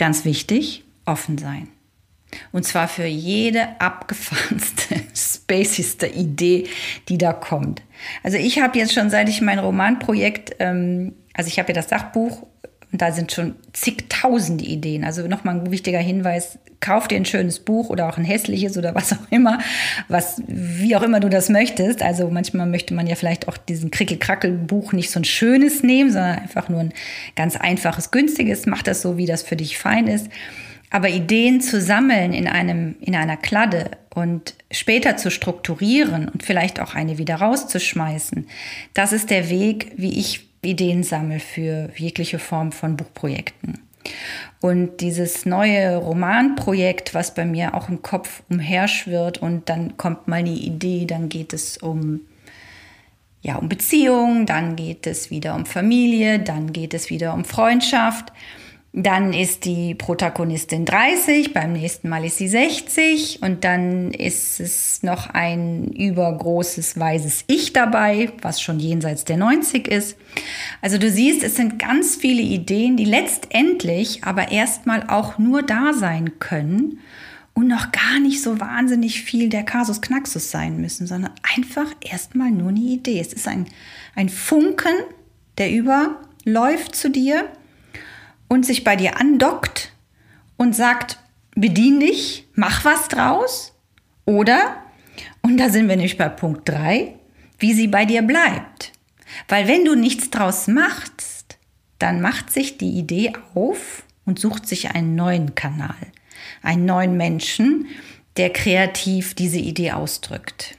Ganz 0.00 0.24
wichtig, 0.24 0.82
offen 1.04 1.36
sein. 1.36 1.68
Und 2.52 2.64
zwar 2.64 2.88
für 2.88 3.04
jede 3.04 3.78
abgefahrenste, 3.82 4.94
spacigste 5.14 6.06
Idee, 6.06 6.68
die 7.10 7.18
da 7.18 7.34
kommt. 7.34 7.82
Also 8.22 8.38
ich 8.38 8.60
habe 8.60 8.78
jetzt 8.78 8.94
schon, 8.94 9.10
seit 9.10 9.28
ich 9.28 9.42
mein 9.42 9.58
Romanprojekt, 9.58 10.56
ähm, 10.58 11.12
also 11.34 11.48
ich 11.48 11.58
habe 11.58 11.68
ja 11.68 11.74
das 11.74 11.90
Sachbuch 11.90 12.46
und 12.92 13.00
da 13.00 13.12
sind 13.12 13.32
schon 13.32 13.54
zigtausende 13.72 14.64
Ideen. 14.64 15.04
Also 15.04 15.26
nochmal 15.26 15.60
ein 15.60 15.70
wichtiger 15.70 16.00
Hinweis, 16.00 16.58
kauf 16.80 17.06
dir 17.06 17.16
ein 17.16 17.24
schönes 17.24 17.60
Buch 17.60 17.88
oder 17.88 18.08
auch 18.08 18.18
ein 18.18 18.24
hässliches 18.24 18.76
oder 18.76 18.94
was 18.94 19.12
auch 19.12 19.30
immer, 19.30 19.58
was, 20.08 20.42
wie 20.48 20.96
auch 20.96 21.02
immer 21.02 21.20
du 21.20 21.28
das 21.28 21.48
möchtest. 21.50 22.02
Also 22.02 22.28
manchmal 22.30 22.66
möchte 22.66 22.94
man 22.94 23.06
ja 23.06 23.14
vielleicht 23.14 23.48
auch 23.48 23.56
diesen 23.56 23.90
Krickel-Krackel-Buch 23.90 24.92
nicht 24.92 25.10
so 25.10 25.20
ein 25.20 25.24
schönes 25.24 25.82
nehmen, 25.82 26.10
sondern 26.10 26.38
einfach 26.38 26.68
nur 26.68 26.80
ein 26.80 26.92
ganz 27.36 27.56
einfaches, 27.56 28.10
günstiges. 28.10 28.66
Mach 28.66 28.82
das 28.82 29.02
so, 29.02 29.16
wie 29.16 29.26
das 29.26 29.42
für 29.42 29.56
dich 29.56 29.78
fein 29.78 30.08
ist. 30.08 30.28
Aber 30.90 31.08
Ideen 31.08 31.60
zu 31.60 31.80
sammeln 31.80 32.32
in 32.32 32.48
einem, 32.48 32.96
in 33.00 33.14
einer 33.14 33.36
Kladde 33.36 33.92
und 34.12 34.54
später 34.72 35.16
zu 35.16 35.30
strukturieren 35.30 36.28
und 36.28 36.42
vielleicht 36.42 36.80
auch 36.80 36.96
eine 36.96 37.18
wieder 37.18 37.36
rauszuschmeißen, 37.36 38.48
das 38.94 39.12
ist 39.12 39.30
der 39.30 39.48
Weg, 39.50 39.92
wie 39.96 40.18
ich 40.18 40.49
Ideen 40.62 41.02
sammle 41.02 41.40
für 41.40 41.90
jegliche 41.96 42.38
Form 42.38 42.72
von 42.72 42.96
Buchprojekten. 42.96 43.80
Und 44.60 45.00
dieses 45.00 45.46
neue 45.46 45.96
Romanprojekt, 45.96 47.14
was 47.14 47.34
bei 47.34 47.44
mir 47.44 47.74
auch 47.74 47.88
im 47.88 48.02
Kopf 48.02 48.42
umherschwirrt 48.50 49.38
und 49.38 49.68
dann 49.68 49.96
kommt 49.96 50.28
mal 50.28 50.36
eine 50.36 50.50
Idee, 50.50 51.06
dann 51.06 51.28
geht 51.28 51.52
es 51.52 51.78
um 51.78 52.20
ja, 53.42 53.56
um 53.56 53.70
Beziehung, 53.70 54.44
dann 54.44 54.76
geht 54.76 55.06
es 55.06 55.30
wieder 55.30 55.54
um 55.54 55.64
Familie, 55.64 56.40
dann 56.40 56.72
geht 56.74 56.92
es 56.92 57.08
wieder 57.08 57.32
um 57.32 57.44
Freundschaft. 57.44 58.32
Dann 58.92 59.32
ist 59.32 59.66
die 59.66 59.94
Protagonistin 59.94 60.84
30, 60.84 61.52
beim 61.52 61.74
nächsten 61.74 62.08
Mal 62.08 62.24
ist 62.24 62.38
sie 62.38 62.48
60 62.48 63.40
und 63.40 63.62
dann 63.62 64.10
ist 64.10 64.58
es 64.58 65.04
noch 65.04 65.30
ein 65.30 65.92
übergroßes 65.92 66.98
weißes 66.98 67.44
Ich 67.46 67.72
dabei, 67.72 68.32
was 68.42 68.60
schon 68.60 68.80
jenseits 68.80 69.24
der 69.24 69.36
90 69.36 69.86
ist. 69.86 70.16
Also 70.82 70.98
du 70.98 71.08
siehst, 71.08 71.44
es 71.44 71.54
sind 71.54 71.78
ganz 71.78 72.16
viele 72.16 72.42
Ideen, 72.42 72.96
die 72.96 73.04
letztendlich 73.04 74.24
aber 74.24 74.50
erstmal 74.50 75.08
auch 75.08 75.38
nur 75.38 75.62
da 75.62 75.92
sein 75.92 76.40
können 76.40 76.98
und 77.54 77.68
noch 77.68 77.92
gar 77.92 78.18
nicht 78.18 78.42
so 78.42 78.58
wahnsinnig 78.58 79.22
viel 79.22 79.50
der 79.50 79.62
Kasus 79.62 80.00
Knaxus 80.00 80.50
sein 80.50 80.80
müssen, 80.80 81.06
sondern 81.06 81.30
einfach 81.56 81.86
erstmal 82.00 82.50
nur 82.50 82.70
eine 82.70 82.80
Idee. 82.80 83.20
Es 83.20 83.32
ist 83.32 83.46
ein, 83.46 83.66
ein 84.16 84.28
Funken, 84.28 84.94
der 85.58 85.70
überläuft 85.70 86.96
zu 86.96 87.08
dir 87.08 87.44
und 88.50 88.66
sich 88.66 88.82
bei 88.82 88.96
dir 88.96 89.18
andockt 89.18 89.92
und 90.56 90.74
sagt, 90.74 91.18
bedien 91.54 92.00
dich, 92.00 92.48
mach 92.54 92.84
was 92.84 93.06
draus. 93.06 93.72
Oder, 94.26 94.82
und 95.40 95.56
da 95.56 95.70
sind 95.70 95.88
wir 95.88 95.96
nämlich 95.96 96.18
bei 96.18 96.28
Punkt 96.28 96.68
3, 96.68 97.14
wie 97.58 97.72
sie 97.72 97.86
bei 97.86 98.04
dir 98.04 98.22
bleibt. 98.22 98.92
Weil 99.48 99.68
wenn 99.68 99.84
du 99.84 99.94
nichts 99.94 100.30
draus 100.30 100.66
machst, 100.66 101.58
dann 102.00 102.20
macht 102.20 102.52
sich 102.52 102.76
die 102.76 102.98
Idee 102.98 103.32
auf 103.54 104.02
und 104.26 104.40
sucht 104.40 104.66
sich 104.66 104.90
einen 104.90 105.14
neuen 105.14 105.54
Kanal, 105.54 105.94
einen 106.62 106.84
neuen 106.84 107.16
Menschen, 107.16 107.86
der 108.36 108.50
kreativ 108.50 109.34
diese 109.34 109.58
Idee 109.58 109.92
ausdrückt. 109.92 110.76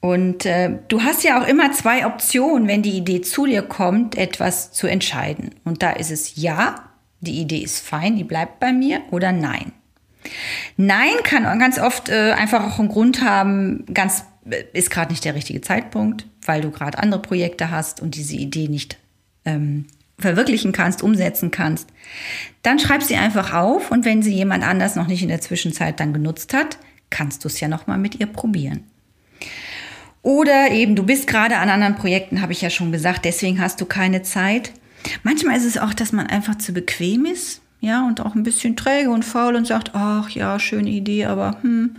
Und 0.00 0.46
äh, 0.46 0.78
du 0.88 1.02
hast 1.02 1.24
ja 1.24 1.42
auch 1.42 1.46
immer 1.46 1.72
zwei 1.72 2.06
Optionen, 2.06 2.68
wenn 2.68 2.82
die 2.82 2.96
Idee 2.96 3.20
zu 3.20 3.46
dir 3.46 3.62
kommt, 3.62 4.16
etwas 4.16 4.72
zu 4.72 4.86
entscheiden. 4.86 5.54
Und 5.64 5.82
da 5.82 5.90
ist 5.90 6.10
es 6.10 6.36
ja, 6.36 6.90
die 7.20 7.40
Idee 7.40 7.58
ist 7.58 7.80
fein, 7.80 8.16
die 8.16 8.24
bleibt 8.24 8.60
bei 8.60 8.72
mir, 8.72 9.00
oder 9.10 9.32
nein. 9.32 9.72
Nein 10.76 11.14
kann 11.24 11.58
ganz 11.58 11.78
oft 11.78 12.08
äh, 12.10 12.32
einfach 12.32 12.64
auch 12.64 12.78
einen 12.78 12.88
Grund 12.88 13.22
haben, 13.22 13.86
ganz 13.92 14.24
äh, 14.48 14.64
ist 14.72 14.90
gerade 14.90 15.10
nicht 15.10 15.24
der 15.24 15.34
richtige 15.34 15.60
Zeitpunkt, 15.60 16.26
weil 16.44 16.60
du 16.60 16.70
gerade 16.70 16.98
andere 16.98 17.22
Projekte 17.22 17.70
hast 17.70 18.00
und 18.00 18.14
diese 18.14 18.36
Idee 18.36 18.68
nicht 18.68 18.98
ähm, 19.44 19.86
verwirklichen 20.18 20.72
kannst, 20.72 21.02
umsetzen 21.02 21.50
kannst. 21.50 21.88
Dann 22.62 22.78
schreib 22.78 23.02
sie 23.02 23.16
einfach 23.16 23.52
auf 23.52 23.90
und 23.90 24.04
wenn 24.04 24.22
sie 24.22 24.34
jemand 24.34 24.64
anders 24.64 24.96
noch 24.96 25.06
nicht 25.06 25.22
in 25.22 25.28
der 25.28 25.40
Zwischenzeit 25.40 25.98
dann 26.00 26.12
genutzt 26.12 26.54
hat, 26.54 26.78
kannst 27.10 27.44
du 27.44 27.48
es 27.48 27.60
ja 27.60 27.68
noch 27.68 27.86
mal 27.86 27.98
mit 27.98 28.20
ihr 28.20 28.26
probieren. 28.26 28.84
Oder 30.22 30.70
eben, 30.72 30.96
du 30.96 31.04
bist 31.04 31.26
gerade 31.26 31.58
an 31.58 31.70
anderen 31.70 31.96
Projekten, 31.96 32.42
habe 32.42 32.52
ich 32.52 32.60
ja 32.60 32.70
schon 32.70 32.92
gesagt, 32.92 33.24
deswegen 33.24 33.60
hast 33.60 33.80
du 33.80 33.86
keine 33.86 34.22
Zeit. 34.22 34.72
Manchmal 35.22 35.56
ist 35.56 35.64
es 35.64 35.78
auch, 35.78 35.94
dass 35.94 36.12
man 36.12 36.26
einfach 36.26 36.58
zu 36.58 36.72
bequem 36.72 37.24
ist, 37.24 37.60
ja, 37.80 38.06
und 38.06 38.20
auch 38.20 38.34
ein 38.34 38.42
bisschen 38.42 38.76
träge 38.76 39.10
und 39.10 39.24
faul 39.24 39.54
und 39.54 39.66
sagt, 39.66 39.92
ach 39.94 40.30
ja, 40.30 40.58
schöne 40.58 40.90
Idee, 40.90 41.26
aber 41.26 41.56
hm, 41.62 41.96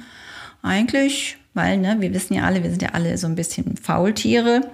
eigentlich, 0.62 1.38
weil, 1.54 1.78
ne, 1.78 1.98
wir 2.00 2.14
wissen 2.14 2.34
ja 2.34 2.44
alle, 2.44 2.64
wir 2.64 2.70
sind 2.70 2.82
ja 2.82 2.90
alle 2.90 3.18
so 3.18 3.28
ein 3.28 3.36
bisschen 3.36 3.78
Faultiere 3.78 4.70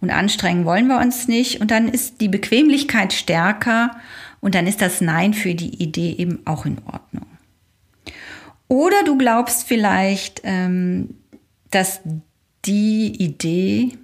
und 0.00 0.10
anstrengen 0.10 0.64
wollen 0.64 0.88
wir 0.88 0.98
uns 0.98 1.28
nicht. 1.28 1.60
Und 1.60 1.70
dann 1.70 1.88
ist 1.88 2.20
die 2.20 2.28
Bequemlichkeit 2.28 3.12
stärker 3.12 3.96
und 4.40 4.54
dann 4.54 4.66
ist 4.66 4.82
das 4.82 5.00
Nein 5.00 5.34
für 5.34 5.54
die 5.54 5.82
Idee 5.82 6.14
eben 6.18 6.40
auch 6.44 6.66
in 6.66 6.78
Ordnung. 6.84 7.26
Oder 8.68 9.04
du 9.04 9.16
glaubst 9.16 9.66
vielleicht, 9.68 10.40
ähm, 10.44 11.14
dass 11.70 12.00
die 12.64 13.22
Idee 13.22 13.98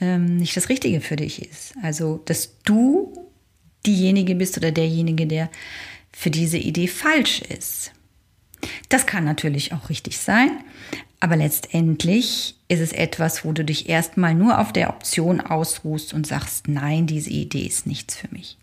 ähm, 0.00 0.36
nicht 0.36 0.56
das 0.56 0.68
Richtige 0.68 1.00
für 1.00 1.16
dich 1.16 1.42
ist. 1.42 1.74
Also, 1.82 2.22
dass 2.24 2.60
du 2.64 3.12
diejenige 3.84 4.34
bist 4.34 4.56
oder 4.56 4.72
derjenige, 4.72 5.26
der 5.26 5.50
für 6.12 6.30
diese 6.30 6.58
Idee 6.58 6.88
falsch 6.88 7.42
ist. 7.42 7.92
Das 8.88 9.06
kann 9.06 9.24
natürlich 9.24 9.72
auch 9.72 9.90
richtig 9.90 10.18
sein, 10.18 10.50
aber 11.20 11.36
letztendlich 11.36 12.56
ist 12.68 12.80
es 12.80 12.92
etwas, 12.92 13.44
wo 13.44 13.52
du 13.52 13.64
dich 13.64 13.88
erstmal 13.88 14.34
nur 14.34 14.58
auf 14.58 14.72
der 14.72 14.90
Option 14.90 15.40
ausruhst 15.40 16.14
und 16.14 16.26
sagst, 16.26 16.68
nein, 16.68 17.06
diese 17.06 17.30
Idee 17.30 17.66
ist 17.66 17.86
nichts 17.86 18.16
für 18.16 18.28
mich. 18.32 18.56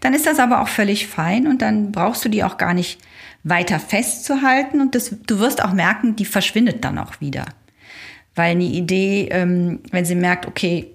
Dann 0.00 0.14
ist 0.14 0.26
das 0.26 0.38
aber 0.38 0.62
auch 0.62 0.68
völlig 0.68 1.06
fein 1.06 1.46
und 1.46 1.60
dann 1.60 1.92
brauchst 1.92 2.24
du 2.24 2.28
die 2.28 2.44
auch 2.44 2.56
gar 2.56 2.74
nicht 2.74 3.00
weiter 3.42 3.80
festzuhalten 3.80 4.80
und 4.80 4.94
das, 4.94 5.16
du 5.26 5.38
wirst 5.38 5.64
auch 5.64 5.72
merken, 5.72 6.14
die 6.14 6.24
verschwindet 6.24 6.84
dann 6.84 6.98
auch 6.98 7.20
wieder. 7.20 7.46
Weil 8.34 8.52
eine 8.52 8.64
Idee, 8.64 9.28
ähm, 9.30 9.80
wenn 9.90 10.04
sie 10.04 10.14
merkt, 10.14 10.46
okay, 10.46 10.94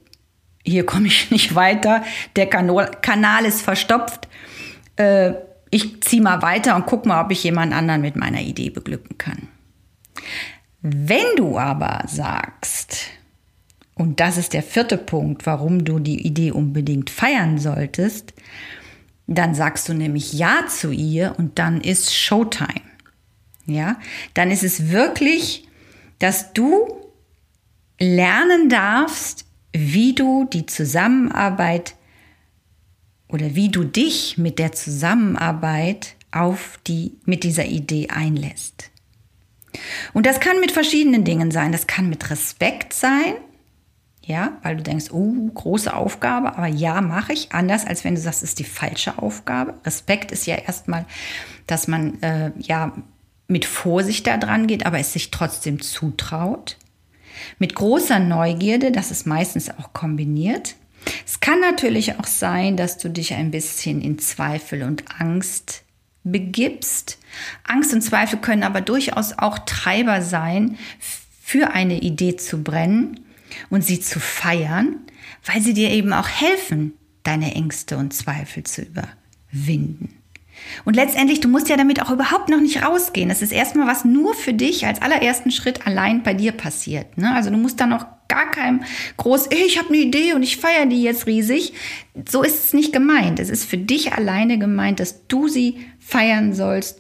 hier 0.64 0.86
komme 0.86 1.08
ich 1.08 1.32
nicht 1.32 1.56
weiter, 1.56 2.04
der 2.36 2.48
Kanal, 2.48 2.92
Kanal 3.02 3.46
ist 3.46 3.62
verstopft, 3.62 4.28
äh, 4.98 5.34
ich 5.70 6.02
ziehe 6.02 6.22
mal 6.22 6.42
weiter 6.42 6.76
und 6.76 6.86
gucke 6.86 7.08
mal, 7.08 7.24
ob 7.24 7.32
ich 7.32 7.44
jemand 7.44 7.74
anderen 7.74 8.02
mit 8.02 8.16
meiner 8.16 8.42
Idee 8.42 8.70
beglücken 8.70 9.18
kann. 9.18 9.50
Wenn 10.82 11.36
du 11.36 11.58
aber 11.58 12.04
sagst, 12.08 13.10
und 13.96 14.20
das 14.20 14.38
ist 14.38 14.54
der 14.54 14.64
vierte 14.64 14.98
Punkt, 14.98 15.46
warum 15.46 15.84
du 15.84 16.00
die 16.00 16.26
Idee 16.26 16.52
unbedingt 16.52 17.10
feiern 17.10 17.58
solltest, 17.58 18.34
dann 19.26 19.56
sagst 19.56 19.90
du 19.90 19.94
nämlich 19.94 20.34
Ja 20.34 20.68
zu 20.70 20.92
ihr 20.92 21.36
und 21.38 21.60
dann 21.60 21.82
ist 21.82 22.16
Showtime. 22.16 22.82
Ja, 23.66 24.00
dann 24.34 24.52
ist 24.52 24.64
es 24.64 24.92
wirklich, 24.92 25.68
dass 26.20 26.54
du 26.54 26.97
lernen 28.00 28.70
darfst, 28.70 29.46
wie 29.74 30.14
du 30.14 30.46
die 30.46 30.66
Zusammenarbeit 30.66 31.96
oder 33.28 33.56
wie 33.56 33.70
du 33.70 33.84
dich 33.84 34.38
mit 34.38 34.60
der 34.60 34.72
Zusammenarbeit 34.72 36.16
auf 36.32 36.80
die, 36.88 37.18
mit 37.26 37.44
dieser 37.44 37.66
Idee 37.66 38.10
einlässt. 38.10 38.90
Und 40.14 40.26
das 40.26 40.40
kann 40.40 40.60
mit 40.60 40.72
verschiedenen 40.72 41.24
Dingen 41.24 41.52
sein. 41.52 41.72
Das 41.72 41.88
kann 41.88 42.10
mit 42.10 42.30
Respekt 42.30 42.94
sein. 42.94 43.36
Ja, 44.24 44.58
weil 44.62 44.76
du 44.76 44.84
denkst, 44.84 45.12
oh, 45.12 45.50
große 45.54 45.94
Aufgabe, 45.94 46.58
aber 46.58 46.68
ja, 46.68 47.00
mache 47.00 47.32
ich. 47.32 47.54
Anders 47.54 47.86
als 47.86 48.04
wenn 48.04 48.16
du 48.16 48.22
sagst, 48.22 48.44
es 48.44 48.50
ist 48.50 48.60
die 48.60 48.66
falsche 48.66 49.20
Aufgabe. 49.20 49.76
Respekt 49.86 50.32
ist 50.34 50.46
ja 50.46 50.56
erstmal, 50.56 51.06
dass 51.66 51.88
man 51.88 52.22
äh, 52.22 52.52
ja 52.60 52.92
mit 53.48 53.64
Vorsicht 53.64 54.28
da 54.28 54.36
dran 54.38 54.68
geht, 54.68 54.86
aber 54.86 55.00
es 55.00 55.14
sich 55.14 55.32
trotzdem 55.32 55.82
zutraut. 55.82 56.78
Mit 57.60 57.76
großer 57.76 58.20
Neugierde, 58.20 58.92
das 58.92 59.12
ist 59.12 59.26
meistens 59.26 59.70
auch 59.70 59.94
kombiniert. 59.94 60.76
Es 61.26 61.40
kann 61.40 61.60
natürlich 61.60 62.20
auch 62.20 62.28
sein, 62.28 62.78
dass 62.78 62.98
du 62.98 63.10
dich 63.10 63.34
ein 63.34 63.52
bisschen 63.52 64.02
in 64.02 64.20
Zweifel 64.20 64.84
und 64.84 65.06
Angst 65.20 65.84
begibst. 66.24 67.18
Angst 67.64 67.94
und 67.94 68.02
Zweifel 68.02 68.40
können 68.40 68.64
aber 68.64 68.82
durchaus 68.82 69.38
auch 69.38 69.60
Treiber 69.60 70.22
sein, 70.22 70.78
für 71.42 71.72
eine 71.72 72.02
Idee 72.02 72.36
zu 72.36 72.62
brennen 72.62 73.22
und 73.70 73.86
sie 73.86 74.02
zu 74.02 74.20
feiern, 74.20 74.98
weil 75.46 75.62
sie 75.62 75.74
dir 75.74 75.92
eben 75.92 76.12
auch 76.12 76.28
helfen, 76.28 76.94
deine 77.24 77.56
Ängste 77.56 77.98
und 77.98 78.14
Zweifel 78.14 78.64
zu 78.64 78.82
überwinden. 78.82 80.17
Und 80.86 80.96
letztendlich, 80.96 81.40
du 81.40 81.48
musst 81.48 81.70
ja 81.70 81.78
damit 81.78 82.02
auch 82.02 82.12
überhaupt 82.12 82.50
noch 82.50 82.60
nicht 82.60 82.84
rausgehen. 82.84 83.30
Das 83.30 83.42
ist 83.42 83.52
erstmal 83.52 83.88
was 83.88 84.06
nur 84.06 84.34
für 84.34 84.54
dich 84.54 84.86
als 84.86 85.02
allerersten 85.02 85.52
Schritt 85.52 85.86
allein 85.88 86.24
bei 86.24 86.34
dir 86.34 86.52
passiert. 86.52 87.18
Ne? 87.18 87.34
Also 87.34 87.50
du 87.50 87.58
musst 87.58 87.80
da 87.80 87.86
noch 87.86 88.06
gar 88.28 88.52
keinem 88.52 88.84
groß, 89.16 89.50
ich 89.52 89.78
habe 89.78 89.90
eine 89.90 89.98
Idee 89.98 90.34
und 90.34 90.44
ich 90.44 90.58
feiere 90.58 90.86
die 90.86 91.02
jetzt 91.02 91.28
riesig. 91.28 91.74
So 92.30 92.44
ist 92.44 92.66
es 92.66 92.74
nicht 92.74 92.92
gemeint. 92.92 93.40
Es 93.40 93.50
ist 93.50 93.66
für 93.66 93.78
dich 93.78 94.14
alleine 94.14 94.58
gemeint, 94.60 95.00
dass 95.00 95.28
du 95.28 95.48
sie 95.48 95.86
feiern 96.00 96.54
sollst 96.54 97.00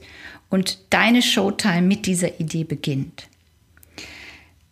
und 0.49 0.93
deine 0.93 1.21
Showtime 1.21 1.81
mit 1.81 2.05
dieser 2.05 2.39
Idee 2.39 2.63
beginnt 2.63 3.27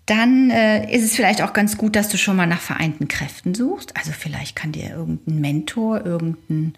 dann 0.06 0.52
äh, 0.52 0.94
ist 0.94 1.04
es 1.04 1.16
vielleicht 1.16 1.42
auch 1.42 1.54
ganz 1.54 1.78
gut, 1.78 1.96
dass 1.96 2.10
du 2.10 2.18
schon 2.18 2.36
mal 2.36 2.46
nach 2.46 2.62
vereinten 2.62 3.08
Kräften 3.08 3.56
suchst. 3.56 3.98
Also 3.98 4.12
vielleicht 4.12 4.56
kann 4.56 4.72
dir 4.72 4.92
irgendein 4.92 5.42
Mentor, 5.42 6.06
irgendein 6.06 6.76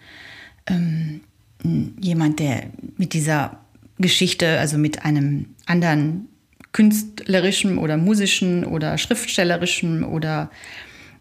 ähm, 0.68 1.22
jemand, 1.64 2.40
der 2.40 2.68
mit 2.98 3.14
dieser 3.14 3.60
Geschichte, 3.98 4.60
also 4.60 4.78
mit 4.78 5.06
einem 5.06 5.56
anderen 5.66 6.28
künstlerischen 6.72 7.78
oder 7.78 7.98
musischen 7.98 8.64
oder 8.64 8.98
schriftstellerischen 8.98 10.04
oder 10.04 10.52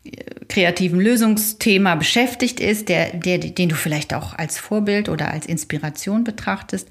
äh, 0.05 0.11
kreativen 0.49 1.01
Lösungsthema 1.01 1.95
beschäftigt 1.95 2.61
ist, 2.61 2.89
der, 2.89 3.15
der, 3.15 3.39
den 3.39 3.71
du 3.71 3.75
vielleicht 3.75 4.13
auch 4.13 4.35
als 4.35 4.59
Vorbild 4.59 5.09
oder 5.09 5.31
als 5.31 5.47
Inspiration 5.47 6.25
betrachtest. 6.25 6.89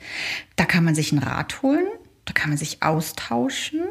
Da 0.56 0.66
kann 0.66 0.84
man 0.84 0.96
sich 0.96 1.12
einen 1.12 1.22
Rat 1.22 1.62
holen, 1.62 1.86
da 2.25 2.34
kann 2.34 2.50
man 2.50 2.58
sich 2.58 2.82
austauschen 2.82 3.82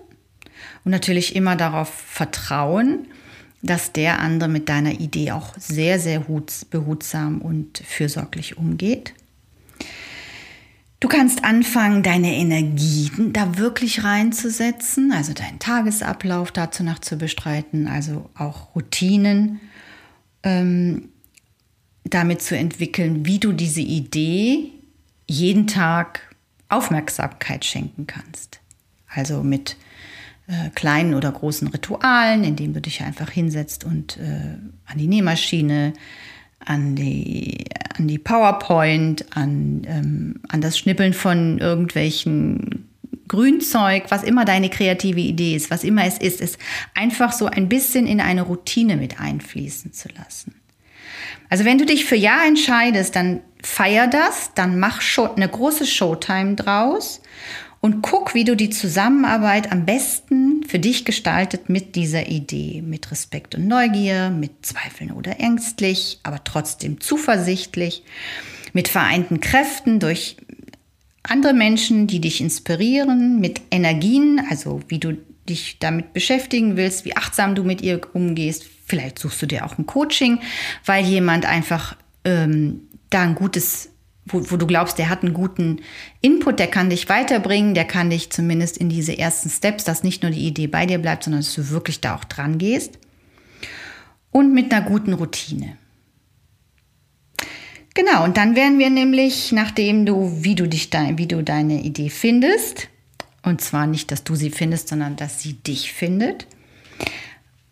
und 0.85 0.91
natürlich 0.91 1.37
immer 1.37 1.57
darauf 1.57 1.89
vertrauen, 1.89 3.07
dass 3.63 3.93
der 3.93 4.19
andere 4.19 4.51
mit 4.51 4.69
deiner 4.69 4.93
Idee 4.93 5.33
auch 5.33 5.55
sehr, 5.57 5.99
sehr 5.99 6.27
behutsam 6.71 7.41
und 7.41 7.79
fürsorglich 7.79 8.59
umgeht. 8.59 9.15
Du 11.01 11.09
kannst 11.09 11.45
anfangen, 11.45 12.03
deine 12.03 12.35
Energien 12.35 13.33
da 13.33 13.59
wirklich 13.59 14.05
reinzusetzen, 14.05 15.13
also 15.13 15.35
deinen 15.35 15.59
Tagesablauf 15.59 16.51
dazu 16.51 16.83
nach 16.83 16.99
zu 16.99 17.17
bestreiten, 17.17 17.89
also 17.89 18.31
auch 18.35 18.75
Routinen 18.75 19.61
ähm, 20.43 21.11
damit 22.05 22.43
zu 22.43 22.57
entwickeln, 22.57 23.27
wie 23.27 23.39
du 23.39 23.53
diese 23.53 23.81
Idee 23.81 24.71
jeden 25.27 25.67
Tag 25.67 26.35
Aufmerksamkeit 26.69 27.65
schenken 27.65 28.07
kannst. 28.07 28.61
Also 29.09 29.43
mit 29.43 29.77
äh, 30.47 30.71
kleinen 30.75 31.15
oder 31.15 31.33
großen 31.33 31.69
Ritualen, 31.69 32.45
indem 32.45 32.75
du 32.75 32.81
dich 32.81 33.03
einfach 33.03 33.31
hinsetzt 33.31 33.85
und 33.85 34.19
äh, 34.19 34.59
an 34.87 34.99
die 34.99 35.07
Nähmaschine, 35.07 35.95
an 36.59 36.97
die, 36.97 37.65
an 37.97 38.09
die 38.09 38.19
PowerPoint, 38.19 39.37
an, 39.37 39.83
ähm, 39.87 40.41
an 40.49 40.61
das 40.61 40.79
Schnippeln 40.79 41.13
von 41.13 41.59
irgendwelchen 41.59 42.89
Grünzeug, 43.29 44.05
was 44.11 44.23
immer 44.23 44.45
deine 44.45 44.69
kreative 44.69 45.21
Idee 45.21 45.57
ist, 45.57 45.71
was 45.71 45.85
immer 45.85 46.05
es 46.05 46.19
ist, 46.19 46.41
ist 46.41 46.59
einfach 46.95 47.33
so 47.33 47.47
ein 47.47 47.69
bisschen 47.69 48.07
in 48.07 48.21
eine 48.21 48.43
Routine 48.43 48.97
mit 48.97 49.21
einfließen 49.21 49.93
zu 49.93 50.09
lassen. 50.17 50.55
Also 51.49 51.65
wenn 51.65 51.79
du 51.79 51.87
dich 51.87 52.05
für 52.05 52.17
Ja 52.17 52.45
entscheidest, 52.47 53.17
dann 53.17 53.41
feier 53.63 54.07
das, 54.07 54.53
dann 54.55 54.79
mach 54.79 55.01
eine 55.37 55.49
große 55.49 55.87
Showtime 55.87 56.55
draus 56.55 57.23
und 57.85 58.01
guck, 58.01 58.33
wie 58.33 58.45
du 58.45 58.57
die 58.57 58.71
Zusammenarbeit 58.71 59.71
am 59.71 59.85
besten 59.85 60.65
für 60.67 60.79
dich 60.79 61.05
gestaltet 61.05 61.69
mit 61.69 61.97
dieser 61.97 62.29
Idee, 62.29 62.81
mit 62.81 63.11
Respekt 63.11 63.55
und 63.57 63.69
Neugier, 63.69 64.31
mit 64.31 64.65
Zweifeln 64.65 65.11
oder 65.13 65.39
ängstlich, 65.39 66.19
aber 66.23 66.43
trotzdem 66.45 67.03
zuversichtlich, 67.03 68.03
mit 68.73 68.89
vereinten 68.89 69.39
Kräften 69.39 70.01
durch 70.01 70.39
andere 71.23 71.53
Menschen, 71.53 72.07
die 72.07 72.23
dich 72.23 72.41
inspirieren, 72.41 73.39
mit 73.39 73.61
Energien, 73.71 74.41
also 74.49 74.81
wie 74.89 74.99
du 74.99 75.19
dich 75.47 75.79
damit 75.79 76.15
beschäftigen 76.15 76.79
willst, 76.79 77.05
wie 77.05 77.19
achtsam 77.19 77.55
du 77.55 77.65
mit 77.65 77.83
ihr 77.83 78.01
umgehst. 78.15 78.65
Vielleicht 78.87 79.19
suchst 79.19 79.43
du 79.43 79.47
dir 79.47 79.67
auch 79.67 79.77
ein 79.77 79.85
Coaching, 79.85 80.41
weil 80.87 81.05
jemand 81.05 81.45
einfach 81.45 81.99
ähm, 82.25 82.89
da 83.11 83.21
ein 83.21 83.35
gutes 83.35 83.91
wo, 84.27 84.51
wo 84.51 84.57
du 84.57 84.67
glaubst, 84.67 84.99
der 84.99 85.11
hat 85.11 85.23
einen 85.23 85.35
guten 85.35 85.81
Input, 86.21 86.59
der 86.59 86.67
kann 86.67 86.91
dich 86.91 87.09
weiterbringen, 87.09 87.75
der 87.75 87.85
kann 87.85 88.11
dich 88.11 88.31
zumindest 88.31 88.79
in 88.79 88.89
diese 88.89 89.17
ersten 89.19 89.51
Steps, 89.51 89.85
dass 89.85 90.03
nicht 90.03 90.23
nur 90.23 90.33
die 90.33 90.47
Idee 90.47 90.67
bei 90.67 90.87
dir 90.87 90.99
bleibt, 90.99 91.25
sondern 91.25 91.43
dass 91.43 91.55
du 91.55 91.71
wirklich 91.71 92.01
da 92.01 92.15
auch 92.17 92.25
dran 92.25 92.59
gehst. 92.59 92.99
Und 94.31 94.53
mit 94.53 94.73
einer 94.73 94.85
guten 94.85 95.13
Routine. 95.13 95.77
Genau, 97.95 98.25
und 98.25 98.37
dann 98.37 98.57
werden 98.57 98.81
wir 98.81 98.91
nämlich, 98.91 99.53
nachdem 99.53 100.05
du, 100.05 100.43
wie 100.43 100.57
du 100.57 100.67
dich 100.67 100.91
dein, 100.91 101.17
wie 101.17 101.29
du 101.29 101.45
deine 101.45 101.83
Idee 101.83 102.11
findest, 102.11 102.89
und 103.45 103.61
zwar 103.61 103.87
nicht, 103.87 104.11
dass 104.11 104.25
du 104.25 104.35
sie 104.35 104.51
findest, 104.51 104.89
sondern 104.89 105.17
dass 105.17 105.41
sie 105.41 105.53
dich 105.53 105.93
findet, 105.93 106.47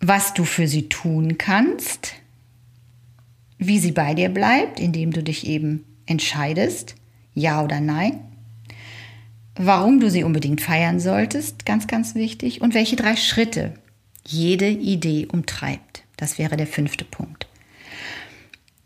was 0.00 0.34
du 0.34 0.44
für 0.44 0.68
sie 0.68 0.88
tun 0.88 1.38
kannst, 1.38 2.12
wie 3.58 3.78
sie 3.78 3.92
bei 3.92 4.14
dir 4.14 4.28
bleibt, 4.28 4.78
indem 4.78 5.12
du 5.12 5.22
dich 5.22 5.46
eben 5.46 5.84
entscheidest, 6.06 6.94
ja 7.34 7.62
oder 7.62 7.80
nein, 7.80 8.20
warum 9.56 10.00
du 10.00 10.10
sie 10.10 10.24
unbedingt 10.24 10.60
feiern 10.60 11.00
solltest, 11.00 11.66
ganz, 11.66 11.86
ganz 11.86 12.14
wichtig, 12.14 12.60
und 12.60 12.74
welche 12.74 12.96
drei 12.96 13.16
Schritte 13.16 13.74
jede 14.26 14.68
Idee 14.68 15.26
umtreibt. 15.30 16.04
Das 16.16 16.38
wäre 16.38 16.56
der 16.56 16.66
fünfte 16.66 17.04
Punkt. 17.04 17.48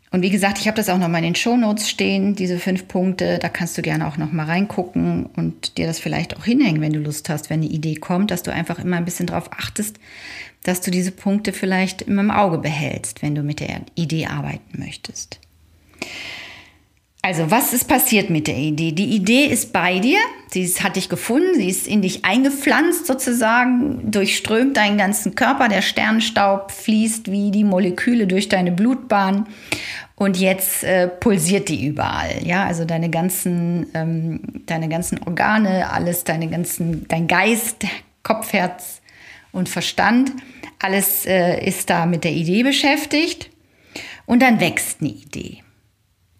Und 0.09 0.21
wie 0.21 0.29
gesagt, 0.29 0.57
ich 0.59 0.67
habe 0.67 0.77
das 0.77 0.89
auch 0.89 0.97
noch 0.97 1.09
mal 1.09 1.17
in 1.17 1.25
den 1.25 1.35
Shownotes 1.35 1.89
stehen, 1.89 2.33
diese 2.33 2.59
fünf 2.59 2.87
Punkte. 2.87 3.39
Da 3.39 3.49
kannst 3.49 3.77
du 3.77 3.81
gerne 3.81 4.07
auch 4.07 4.17
noch 4.17 4.31
mal 4.31 4.45
reingucken 4.45 5.25
und 5.25 5.77
dir 5.77 5.85
das 5.85 5.99
vielleicht 5.99 6.37
auch 6.37 6.45
hinhängen, 6.45 6.81
wenn 6.81 6.93
du 6.93 6.99
Lust 6.99 7.29
hast, 7.29 7.49
wenn 7.49 7.61
eine 7.61 7.69
Idee 7.69 7.95
kommt, 7.95 8.31
dass 8.31 8.41
du 8.41 8.51
einfach 8.51 8.79
immer 8.79 8.97
ein 8.97 9.05
bisschen 9.05 9.27
darauf 9.27 9.51
achtest, 9.51 9.99
dass 10.63 10.81
du 10.81 10.91
diese 10.91 11.11
Punkte 11.11 11.51
vielleicht 11.51 12.03
immer 12.03 12.21
im 12.21 12.31
Auge 12.31 12.57
behältst, 12.57 13.21
wenn 13.21 13.35
du 13.35 13.43
mit 13.43 13.59
der 13.59 13.81
Idee 13.95 14.27
arbeiten 14.27 14.79
möchtest. 14.79 15.39
Also, 17.21 17.51
was 17.51 17.73
ist 17.73 17.87
passiert 17.87 18.29
mit 18.29 18.47
der 18.47 18.57
Idee? 18.57 18.91
Die 18.91 19.15
Idee 19.15 19.45
ist 19.45 19.73
bei 19.73 19.99
dir, 19.99 20.19
sie 20.49 20.63
ist, 20.63 20.83
hat 20.83 20.95
dich 20.95 21.09
gefunden, 21.09 21.55
sie 21.55 21.67
ist 21.67 21.87
in 21.87 22.01
dich 22.01 22.23
eingepflanzt 22.23 23.05
sozusagen, 23.05 24.11
durchströmt 24.11 24.77
deinen 24.77 24.97
ganzen 24.97 25.35
Körper, 25.35 25.67
der 25.67 25.81
Sternstaub 25.81 26.71
fließt 26.71 27.29
wie 27.31 27.51
die 27.51 27.63
Moleküle 27.63 28.27
durch 28.27 28.47
deine 28.47 28.71
Blutbahn 28.71 29.47
und 30.15 30.37
jetzt 30.37 30.83
äh, 30.83 31.07
pulsiert 31.07 31.69
die 31.69 31.85
überall. 31.85 32.43
Ja, 32.43 32.65
also 32.65 32.85
deine 32.85 33.09
ganzen, 33.09 33.87
ähm, 33.93 34.39
deine 34.65 34.87
ganzen 34.89 35.19
Organe, 35.23 35.89
alles, 35.91 36.23
deine 36.23 36.47
ganzen, 36.47 37.07
dein 37.07 37.27
Geist, 37.27 37.85
Kopf, 38.23 38.53
Herz 38.53 39.01
und 39.51 39.69
Verstand, 39.69 40.31
alles 40.79 41.25
äh, 41.25 41.63
ist 41.65 41.89
da 41.89 42.05
mit 42.05 42.23
der 42.23 42.31
Idee 42.31 42.63
beschäftigt 42.63 43.49
und 44.25 44.41
dann 44.41 44.59
wächst 44.59 45.01
eine 45.01 45.09
Idee. 45.09 45.63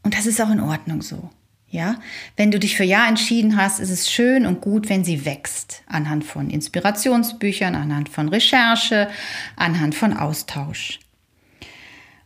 Und 0.08 0.18
das 0.18 0.26
ist 0.26 0.40
auch 0.40 0.52
in 0.52 0.62
Ordnung 0.62 1.02
so. 1.02 1.30
Ja, 1.68 2.00
wenn 2.38 2.50
du 2.50 2.60
dich 2.60 2.78
für 2.78 2.86
Ja 2.86 3.10
entschieden 3.10 3.58
hast, 3.58 3.82
ist 3.82 3.90
es 3.90 4.10
schön 4.10 4.46
und 4.46 4.62
gut, 4.62 4.88
wenn 4.88 5.04
sie 5.04 5.26
wächst. 5.26 5.84
Anhand 5.86 6.24
von 6.24 6.50
Inspirationsbüchern, 6.50 7.76
anhand 7.76 8.08
von 8.08 8.30
Recherche, 8.30 9.10
anhand 9.58 9.96
von 9.96 10.14
Austausch. 10.14 11.02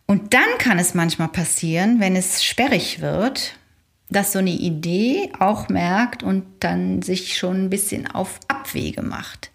Und 0.05 0.35
dann 0.35 0.59
kann 0.59 0.77
es 0.77 0.93
manchmal 0.93 1.29
passieren, 1.29 1.99
wenn 1.99 2.15
es 2.15 2.43
sperrig 2.43 3.01
wird, 3.01 3.55
dass 4.11 4.31
so 4.31 4.37
eine 4.37 4.51
Idee 4.51 5.31
auch 5.39 5.67
merkt 5.67 6.21
und 6.21 6.43
dann 6.59 7.01
sich 7.01 7.35
schon 7.35 7.63
ein 7.63 7.69
bisschen 7.71 8.05
auf 8.05 8.39
Abwege 8.47 9.01
macht. 9.01 9.50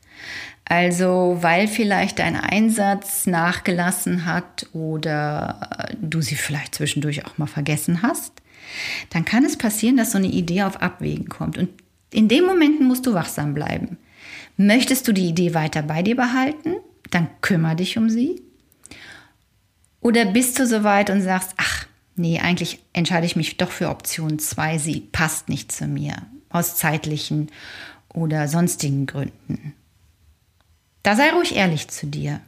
Also 0.68 1.38
weil 1.40 1.68
vielleicht 1.68 2.18
dein 2.18 2.37
Einsatz 2.37 3.26
nachgelassen 3.26 4.26
hat 4.26 4.66
oder 4.72 5.88
du 6.00 6.20
sie 6.20 6.35
vielleicht 6.35 6.74
zwischendurch 6.74 7.24
auch 7.24 7.38
mal 7.38 7.46
vergessen 7.46 8.02
hast, 8.02 8.33
dann 9.11 9.24
kann 9.24 9.44
es 9.44 9.57
passieren, 9.57 9.96
dass 9.96 10.11
so 10.11 10.18
eine 10.18 10.26
Idee 10.26 10.64
auf 10.64 10.83
Abwägen 10.83 11.29
kommt. 11.29 11.57
Und 11.57 11.68
in 12.12 12.26
den 12.26 12.44
Momenten 12.44 12.87
musst 12.88 13.07
du 13.07 13.14
wachsam 13.14 13.55
bleiben. 13.55 13.96
Möchtest 14.57 15.07
du 15.07 15.12
die 15.12 15.29
Idee 15.29 15.55
weiter 15.55 15.83
bei 15.83 16.02
dir 16.02 16.16
behalten, 16.16 16.74
dann 17.11 17.29
kümmere 17.42 17.76
dich 17.76 17.96
um 17.96 18.11
sie. 18.11 18.42
Oder 20.00 20.24
bist 20.24 20.59
du 20.59 20.66
soweit 20.66 21.11
und 21.11 21.22
sagst, 21.22 21.52
ach, 21.59 21.87
nee, 22.16 22.40
eigentlich 22.40 22.81
entscheide 22.92 23.26
ich 23.26 23.37
mich 23.37 23.57
doch 23.57 23.70
für 23.70 23.88
Option 23.88 24.40
2, 24.40 24.79
sie 24.79 25.00
passt 25.00 25.48
nicht 25.48 25.70
zu 25.70 25.87
mir, 25.87 26.16
aus 26.48 26.76
zeitlichen 26.76 27.52
oder 28.12 28.48
sonstigen 28.48 29.07
Gründen. 29.07 29.74
Da 31.07 31.14
sei 31.14 31.31
ruhig 31.31 31.55
ehrlich 31.55 31.87
zu 31.87 32.09
dir, 32.09 32.40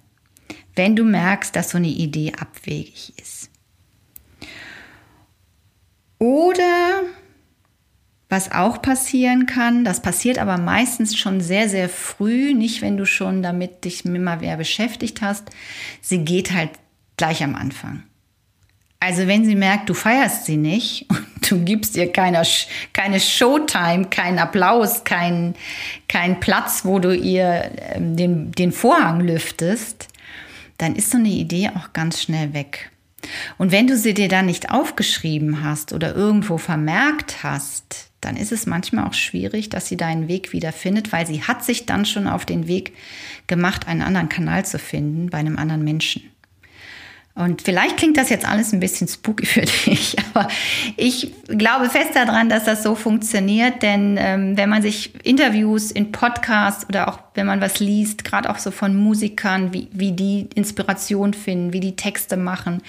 wenn 0.75 0.97
du 0.97 1.05
merkst, 1.05 1.55
dass 1.55 1.71
so 1.71 1.79
eine 1.79 1.87
Idee 1.87 2.33
abwegig 2.33 3.13
ist. 3.17 3.51
Oder 6.19 7.05
was 8.29 8.51
auch 8.51 8.83
passieren 8.83 9.47
kann, 9.47 9.85
das 9.85 10.03
passiert 10.03 10.39
aber 10.39 10.59
meistens 10.59 11.17
schon 11.17 11.41
sehr, 11.41 11.69
sehr 11.69 11.89
früh, 11.89 12.53
nicht 12.53 12.83
wenn 12.83 12.97
du 12.97 13.07
schon 13.07 13.45
damit 13.45 13.85
dich 13.85 14.05
immer 14.05 14.35
mehr 14.35 14.57
beschäftigt 14.57 15.23
hast, 15.23 15.51
sie 16.01 16.25
geht 16.25 16.53
halt 16.53 16.71
gleich 17.17 17.45
am 17.45 17.55
Anfang. 17.55 18.03
Also 18.99 19.29
wenn 19.29 19.45
sie 19.45 19.55
merkt, 19.55 19.89
du 19.89 19.95
feierst 19.95 20.47
sie 20.47 20.57
nicht 20.57 21.09
und 21.11 21.28
du 21.51 21.65
gibst 21.65 21.97
ihr 21.97 22.13
keine, 22.13 22.43
keine 22.93 23.21
Showtime, 23.21 24.07
keinen 24.07 24.39
Applaus, 24.39 25.05
keinen 25.05 25.55
kein 26.09 26.41
Platz, 26.41 26.85
wo 26.85 26.99
du 26.99 27.15
ihr 27.15 27.71
ähm, 27.95 28.17
den, 28.17 28.53
den 28.53 28.73
Vorhang 28.73 29.21
lüftest, 29.21 30.09
dann 30.79 30.95
ist 30.95 31.11
so 31.11 31.19
eine 31.19 31.29
Idee 31.29 31.71
auch 31.75 31.93
ganz 31.93 32.23
schnell 32.23 32.55
weg. 32.55 32.91
Und 33.59 33.73
wenn 33.73 33.87
du 33.87 33.97
sie 33.97 34.15
dir 34.15 34.29
dann 34.29 34.47
nicht 34.47 34.71
aufgeschrieben 34.71 35.63
hast 35.63 35.93
oder 35.93 36.15
irgendwo 36.15 36.57
vermerkt 36.57 37.43
hast, 37.43 38.11
dann 38.21 38.37
ist 38.37 38.53
es 38.53 38.67
manchmal 38.67 39.07
auch 39.07 39.15
schwierig, 39.15 39.69
dass 39.69 39.87
sie 39.87 39.97
deinen 39.97 40.29
Weg 40.29 40.53
wieder 40.53 40.73
findet, 40.73 41.13
weil 41.13 41.27
sie 41.27 41.43
hat 41.43 41.65
sich 41.65 41.87
dann 41.87 42.05
schon 42.05 42.27
auf 42.27 42.45
den 42.45 42.67
Weg 42.67 42.95
gemacht, 43.47 43.87
einen 43.87 44.03
anderen 44.03 44.29
Kanal 44.29 44.65
zu 44.65 44.79
finden 44.79 45.31
bei 45.31 45.39
einem 45.39 45.57
anderen 45.57 45.85
Menschen. 45.85 46.23
Und 47.39 47.63
vielleicht 47.63 47.99
klingt 47.99 48.17
das 48.17 48.31
jetzt 48.31 48.49
alles 48.49 48.73
ein 48.73 48.81
bisschen 48.81 49.07
spooky 49.07 49.47
für 49.47 49.61
dich, 49.87 50.17
aber 50.35 50.49
ich 50.97 51.33
glaube 51.47 51.89
fest 51.89 52.11
daran, 52.15 52.49
dass 52.49 52.65
das 52.65 52.83
so 52.83 52.97
funktioniert, 52.97 53.81
denn 53.85 54.17
ähm, 54.19 54.57
wenn 54.57 54.69
man 54.69 54.83
sich 54.83 55.13
Interviews 55.25 55.93
in 55.93 56.11
Podcasts 56.11 56.85
oder 56.89 57.07
auch 57.07 57.21
wenn 57.35 57.47
man 57.47 57.61
was 57.61 57.79
liest, 57.79 58.25
gerade 58.25 58.51
auch 58.51 58.59
so 58.59 58.73
von 58.73 58.97
Musikern, 58.97 59.73
wie, 59.73 59.87
wie 59.93 60.11
die 60.11 60.49
Inspiration 60.57 61.33
finden, 61.33 61.73
wie 61.73 61.79
die 61.79 61.95
Texte 61.95 62.37
machen 62.37 62.83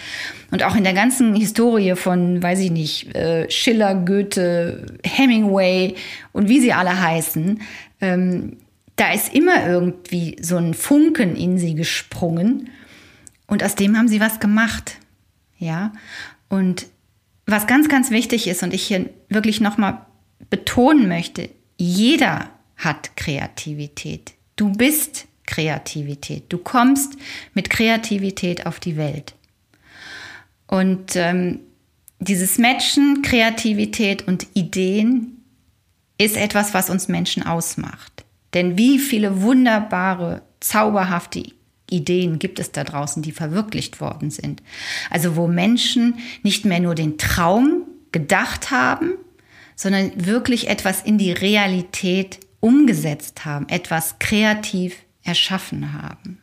und 0.50 0.64
auch 0.64 0.76
in 0.76 0.84
der 0.84 0.94
ganzen 0.94 1.36
Historie 1.36 1.96
von, 1.96 2.42
weiß 2.42 2.60
ich 2.62 2.72
nicht, 2.72 3.16
äh, 3.16 3.48
Schiller, 3.52 3.94
Goethe, 3.94 4.98
Hemingway 5.04 5.94
und 6.32 6.50
wie 6.50 6.60
sie 6.60 6.74
alle 6.74 7.00
heißen, 7.00 7.62
ähm, 8.02 8.58
da 8.96 9.14
ist 9.14 9.32
immer 9.32 9.68
irgendwie 9.68 10.38
so 10.42 10.58
ein 10.58 10.74
Funken 10.74 11.36
in 11.36 11.60
sie 11.60 11.76
gesprungen 11.76 12.72
und 13.50 13.64
aus 13.64 13.76
dem 13.76 13.98
haben 13.98 14.08
sie 14.08 14.22
was 14.22 14.40
gemacht. 14.40 14.98
Ja. 15.58 15.92
Und 16.48 16.88
was 17.46 17.68
ganz, 17.68 17.90
ganz 17.90 18.12
wichtig 18.12 18.48
ist 18.48 18.64
und 18.64 18.74
ich 18.74 18.84
hier 18.84 19.10
wirklich 19.28 19.60
nochmal 19.60 20.06
betonen 20.50 21.08
möchte, 21.08 21.50
jeder 21.78 22.50
hat 22.78 23.16
Kreativität. 23.18 24.34
Du 24.56 24.72
bist 24.72 25.28
Kreativität. 25.46 26.44
Du 26.50 26.60
kommst 26.60 27.18
mit 27.54 27.70
Kreativität 27.70 28.66
auf 28.66 28.80
die 28.80 28.98
Welt. 28.98 29.34
Und 30.68 31.16
ähm, 31.16 31.62
dieses 32.20 32.60
Matchen, 32.60 33.24
Kreativität 33.24 34.28
und 34.28 34.46
Ideen 34.54 35.44
ist 36.20 36.38
etwas, 36.38 36.74
was 36.76 36.90
uns 36.90 37.08
Menschen 37.08 37.44
ausmacht. 37.44 38.26
Denn 38.54 38.78
wie 38.78 39.00
viele 39.00 39.42
wunderbare, 39.42 40.44
zauberhafte 40.60 41.40
Ideen 41.92 42.40
gibt 42.40 42.60
es 42.60 42.72
da 42.72 42.84
draußen, 42.84 43.22
die 43.22 43.32
verwirklicht 43.32 44.02
worden 44.02 44.30
sind. 44.32 44.62
Also 45.10 45.36
wo 45.36 45.48
Menschen 45.48 46.16
nicht 46.44 46.66
mehr 46.66 46.80
nur 46.80 46.96
den 46.96 47.18
Traum 47.18 47.84
gedacht 48.12 48.72
haben, 48.72 49.14
sondern 49.76 50.12
wirklich 50.26 50.68
etwas 50.68 51.02
in 51.02 51.18
die 51.18 51.32
Realität 51.32 52.40
umgesetzt 52.60 53.46
haben, 53.46 53.70
etwas 53.70 54.20
kreativ 54.20 54.96
erschaffen 55.24 55.94
haben. 55.94 56.40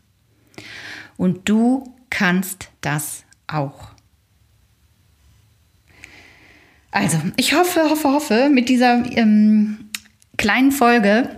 Und 1.16 1.48
du 1.48 1.84
kannst 2.10 2.68
das 2.80 3.24
auch. 3.46 3.90
Also, 6.90 7.18
ich 7.36 7.52
hoffe, 7.52 7.90
hoffe, 7.90 8.08
hoffe, 8.08 8.48
mit 8.50 8.70
dieser 8.70 9.04
ähm, 9.16 9.90
kleinen 10.38 10.72
Folge 10.72 11.28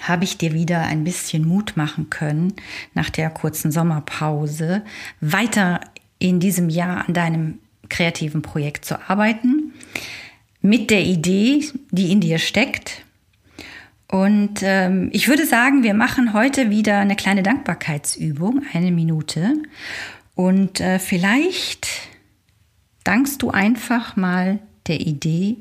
habe 0.00 0.24
ich 0.24 0.38
dir 0.38 0.52
wieder 0.52 0.82
ein 0.82 1.04
bisschen 1.04 1.46
Mut 1.46 1.76
machen 1.76 2.10
können, 2.10 2.54
nach 2.94 3.10
der 3.10 3.30
kurzen 3.30 3.70
Sommerpause 3.72 4.82
weiter 5.20 5.80
in 6.18 6.40
diesem 6.40 6.68
Jahr 6.68 7.06
an 7.06 7.14
deinem 7.14 7.58
kreativen 7.88 8.42
Projekt 8.42 8.84
zu 8.84 9.08
arbeiten, 9.08 9.72
mit 10.60 10.90
der 10.90 11.02
Idee, 11.02 11.64
die 11.90 12.12
in 12.12 12.20
dir 12.20 12.38
steckt. 12.38 13.04
Und 14.10 14.60
ähm, 14.62 15.10
ich 15.12 15.28
würde 15.28 15.46
sagen, 15.46 15.82
wir 15.82 15.94
machen 15.94 16.32
heute 16.32 16.70
wieder 16.70 16.98
eine 16.98 17.14
kleine 17.14 17.42
Dankbarkeitsübung, 17.42 18.62
eine 18.72 18.90
Minute. 18.90 19.54
Und 20.34 20.80
äh, 20.80 20.98
vielleicht 20.98 21.88
dankst 23.04 23.42
du 23.42 23.50
einfach 23.50 24.16
mal 24.16 24.58
der 24.86 25.00
Idee, 25.00 25.56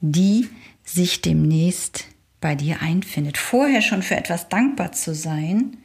die 0.00 0.48
sich 0.84 1.20
demnächst 1.20 2.06
bei 2.44 2.54
dir 2.54 2.82
einfindet. 2.82 3.38
Vorher 3.38 3.80
schon 3.80 4.02
für 4.02 4.16
etwas 4.16 4.50
dankbar 4.50 4.92
zu 4.92 5.14
sein, 5.14 5.78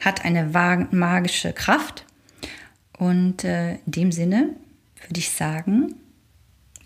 hat 0.00 0.24
eine 0.24 0.44
magische 0.90 1.52
Kraft. 1.52 2.06
Und 2.96 3.44
äh, 3.44 3.72
in 3.72 3.92
dem 3.92 4.10
Sinne 4.10 4.56
würde 5.06 5.18
ich 5.18 5.28
sagen, 5.28 5.96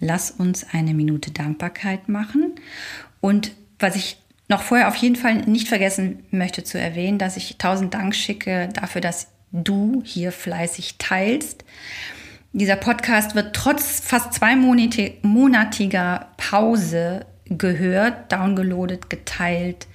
lass 0.01 0.33
uns 0.33 0.67
eine 0.73 0.93
Minute 0.93 1.31
Dankbarkeit 1.31 2.09
machen. 2.09 2.57
Und 3.21 3.53
was 3.79 3.95
ich 3.95 4.17
noch 4.49 4.63
vorher 4.63 4.89
auf 4.89 4.97
jeden 4.97 5.15
Fall 5.15 5.37
nicht 5.43 5.69
vergessen 5.69 6.25
möchte 6.33 6.65
zu 6.65 6.81
erwähnen, 6.81 7.19
dass 7.19 7.37
ich 7.37 7.59
tausend 7.59 7.95
Dank 7.95 8.17
schicke 8.17 8.71
dafür, 8.73 9.01
dass 9.01 9.29
du 9.53 10.03
hier 10.05 10.33
fleißig 10.33 10.97
teilst. 10.99 11.65
Dieser 12.53 12.75
Podcast 12.75 13.37
wird 13.37 13.55
trotz 13.55 14.01
fast 14.01 14.35
zweimonatiger 14.35 16.33
Pause 16.39 17.25
gehört, 17.47 18.33
downgeloadet, 18.33 19.11
geteilt. 19.11 19.87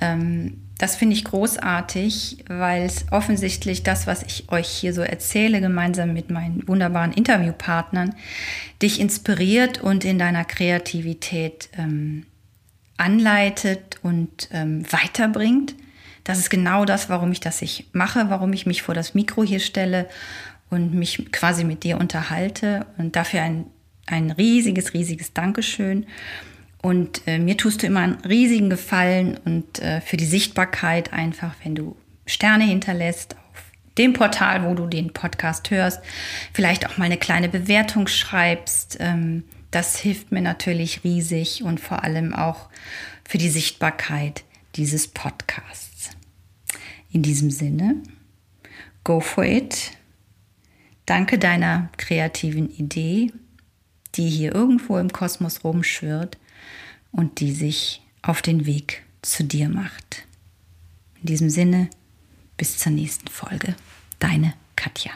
Ähm, 0.00 0.62
das 0.80 0.96
finde 0.96 1.14
ich 1.14 1.24
großartig, 1.24 2.44
weil 2.48 2.84
es 2.84 3.04
offensichtlich 3.10 3.82
das, 3.82 4.06
was 4.06 4.22
ich 4.22 4.50
euch 4.50 4.66
hier 4.66 4.94
so 4.94 5.02
erzähle, 5.02 5.60
gemeinsam 5.60 6.14
mit 6.14 6.30
meinen 6.30 6.66
wunderbaren 6.66 7.12
Interviewpartnern, 7.12 8.14
dich 8.80 8.98
inspiriert 8.98 9.82
und 9.82 10.06
in 10.06 10.18
deiner 10.18 10.46
Kreativität 10.46 11.68
ähm, 11.76 12.24
anleitet 12.96 14.00
und 14.02 14.48
ähm, 14.52 14.90
weiterbringt. 14.90 15.74
Das 16.24 16.38
ist 16.38 16.48
genau 16.48 16.86
das, 16.86 17.10
warum 17.10 17.30
ich 17.30 17.40
das 17.40 17.60
ich 17.60 17.88
mache, 17.92 18.30
warum 18.30 18.54
ich 18.54 18.64
mich 18.64 18.80
vor 18.80 18.94
das 18.94 19.14
Mikro 19.14 19.44
hier 19.44 19.60
stelle 19.60 20.08
und 20.70 20.94
mich 20.94 21.30
quasi 21.30 21.64
mit 21.64 21.84
dir 21.84 21.98
unterhalte. 21.98 22.86
Und 22.96 23.16
dafür 23.16 23.42
ein, 23.42 23.66
ein 24.06 24.30
riesiges, 24.30 24.94
riesiges 24.94 25.34
Dankeschön. 25.34 26.06
Und 26.82 27.22
äh, 27.26 27.38
mir 27.38 27.56
tust 27.56 27.82
du 27.82 27.86
immer 27.86 28.00
einen 28.00 28.20
riesigen 28.22 28.70
Gefallen 28.70 29.38
und 29.44 29.80
äh, 29.80 30.00
für 30.00 30.16
die 30.16 30.26
Sichtbarkeit 30.26 31.12
einfach, 31.12 31.54
wenn 31.62 31.74
du 31.74 31.96
Sterne 32.26 32.64
hinterlässt 32.64 33.34
auf 33.34 33.62
dem 33.98 34.14
Portal, 34.14 34.64
wo 34.64 34.74
du 34.74 34.86
den 34.86 35.12
Podcast 35.12 35.70
hörst, 35.70 36.00
vielleicht 36.54 36.86
auch 36.86 36.96
mal 36.96 37.04
eine 37.04 37.18
kleine 37.18 37.48
Bewertung 37.48 38.06
schreibst. 38.06 38.96
Ähm, 39.00 39.44
das 39.70 39.98
hilft 39.98 40.32
mir 40.32 40.40
natürlich 40.40 41.04
riesig 41.04 41.62
und 41.62 41.80
vor 41.80 42.02
allem 42.02 42.34
auch 42.34 42.70
für 43.28 43.38
die 43.38 43.50
Sichtbarkeit 43.50 44.44
dieses 44.76 45.06
Podcasts. 45.06 46.10
In 47.12 47.22
diesem 47.22 47.50
Sinne, 47.50 47.96
go 49.04 49.20
for 49.20 49.44
it. 49.44 49.92
Danke 51.04 51.38
deiner 51.38 51.90
kreativen 51.96 52.70
Idee, 52.70 53.32
die 54.14 54.28
hier 54.28 54.54
irgendwo 54.54 54.96
im 54.96 55.12
Kosmos 55.12 55.62
rumschwirrt 55.62 56.38
und 57.12 57.40
die 57.40 57.52
sich 57.52 58.02
auf 58.22 58.42
den 58.42 58.66
Weg 58.66 59.04
zu 59.22 59.44
dir 59.44 59.68
macht. 59.68 60.26
In 61.20 61.26
diesem 61.26 61.50
Sinne, 61.50 61.90
bis 62.56 62.78
zur 62.78 62.92
nächsten 62.92 63.28
Folge. 63.28 63.74
Deine 64.18 64.54
Katja. 64.76 65.12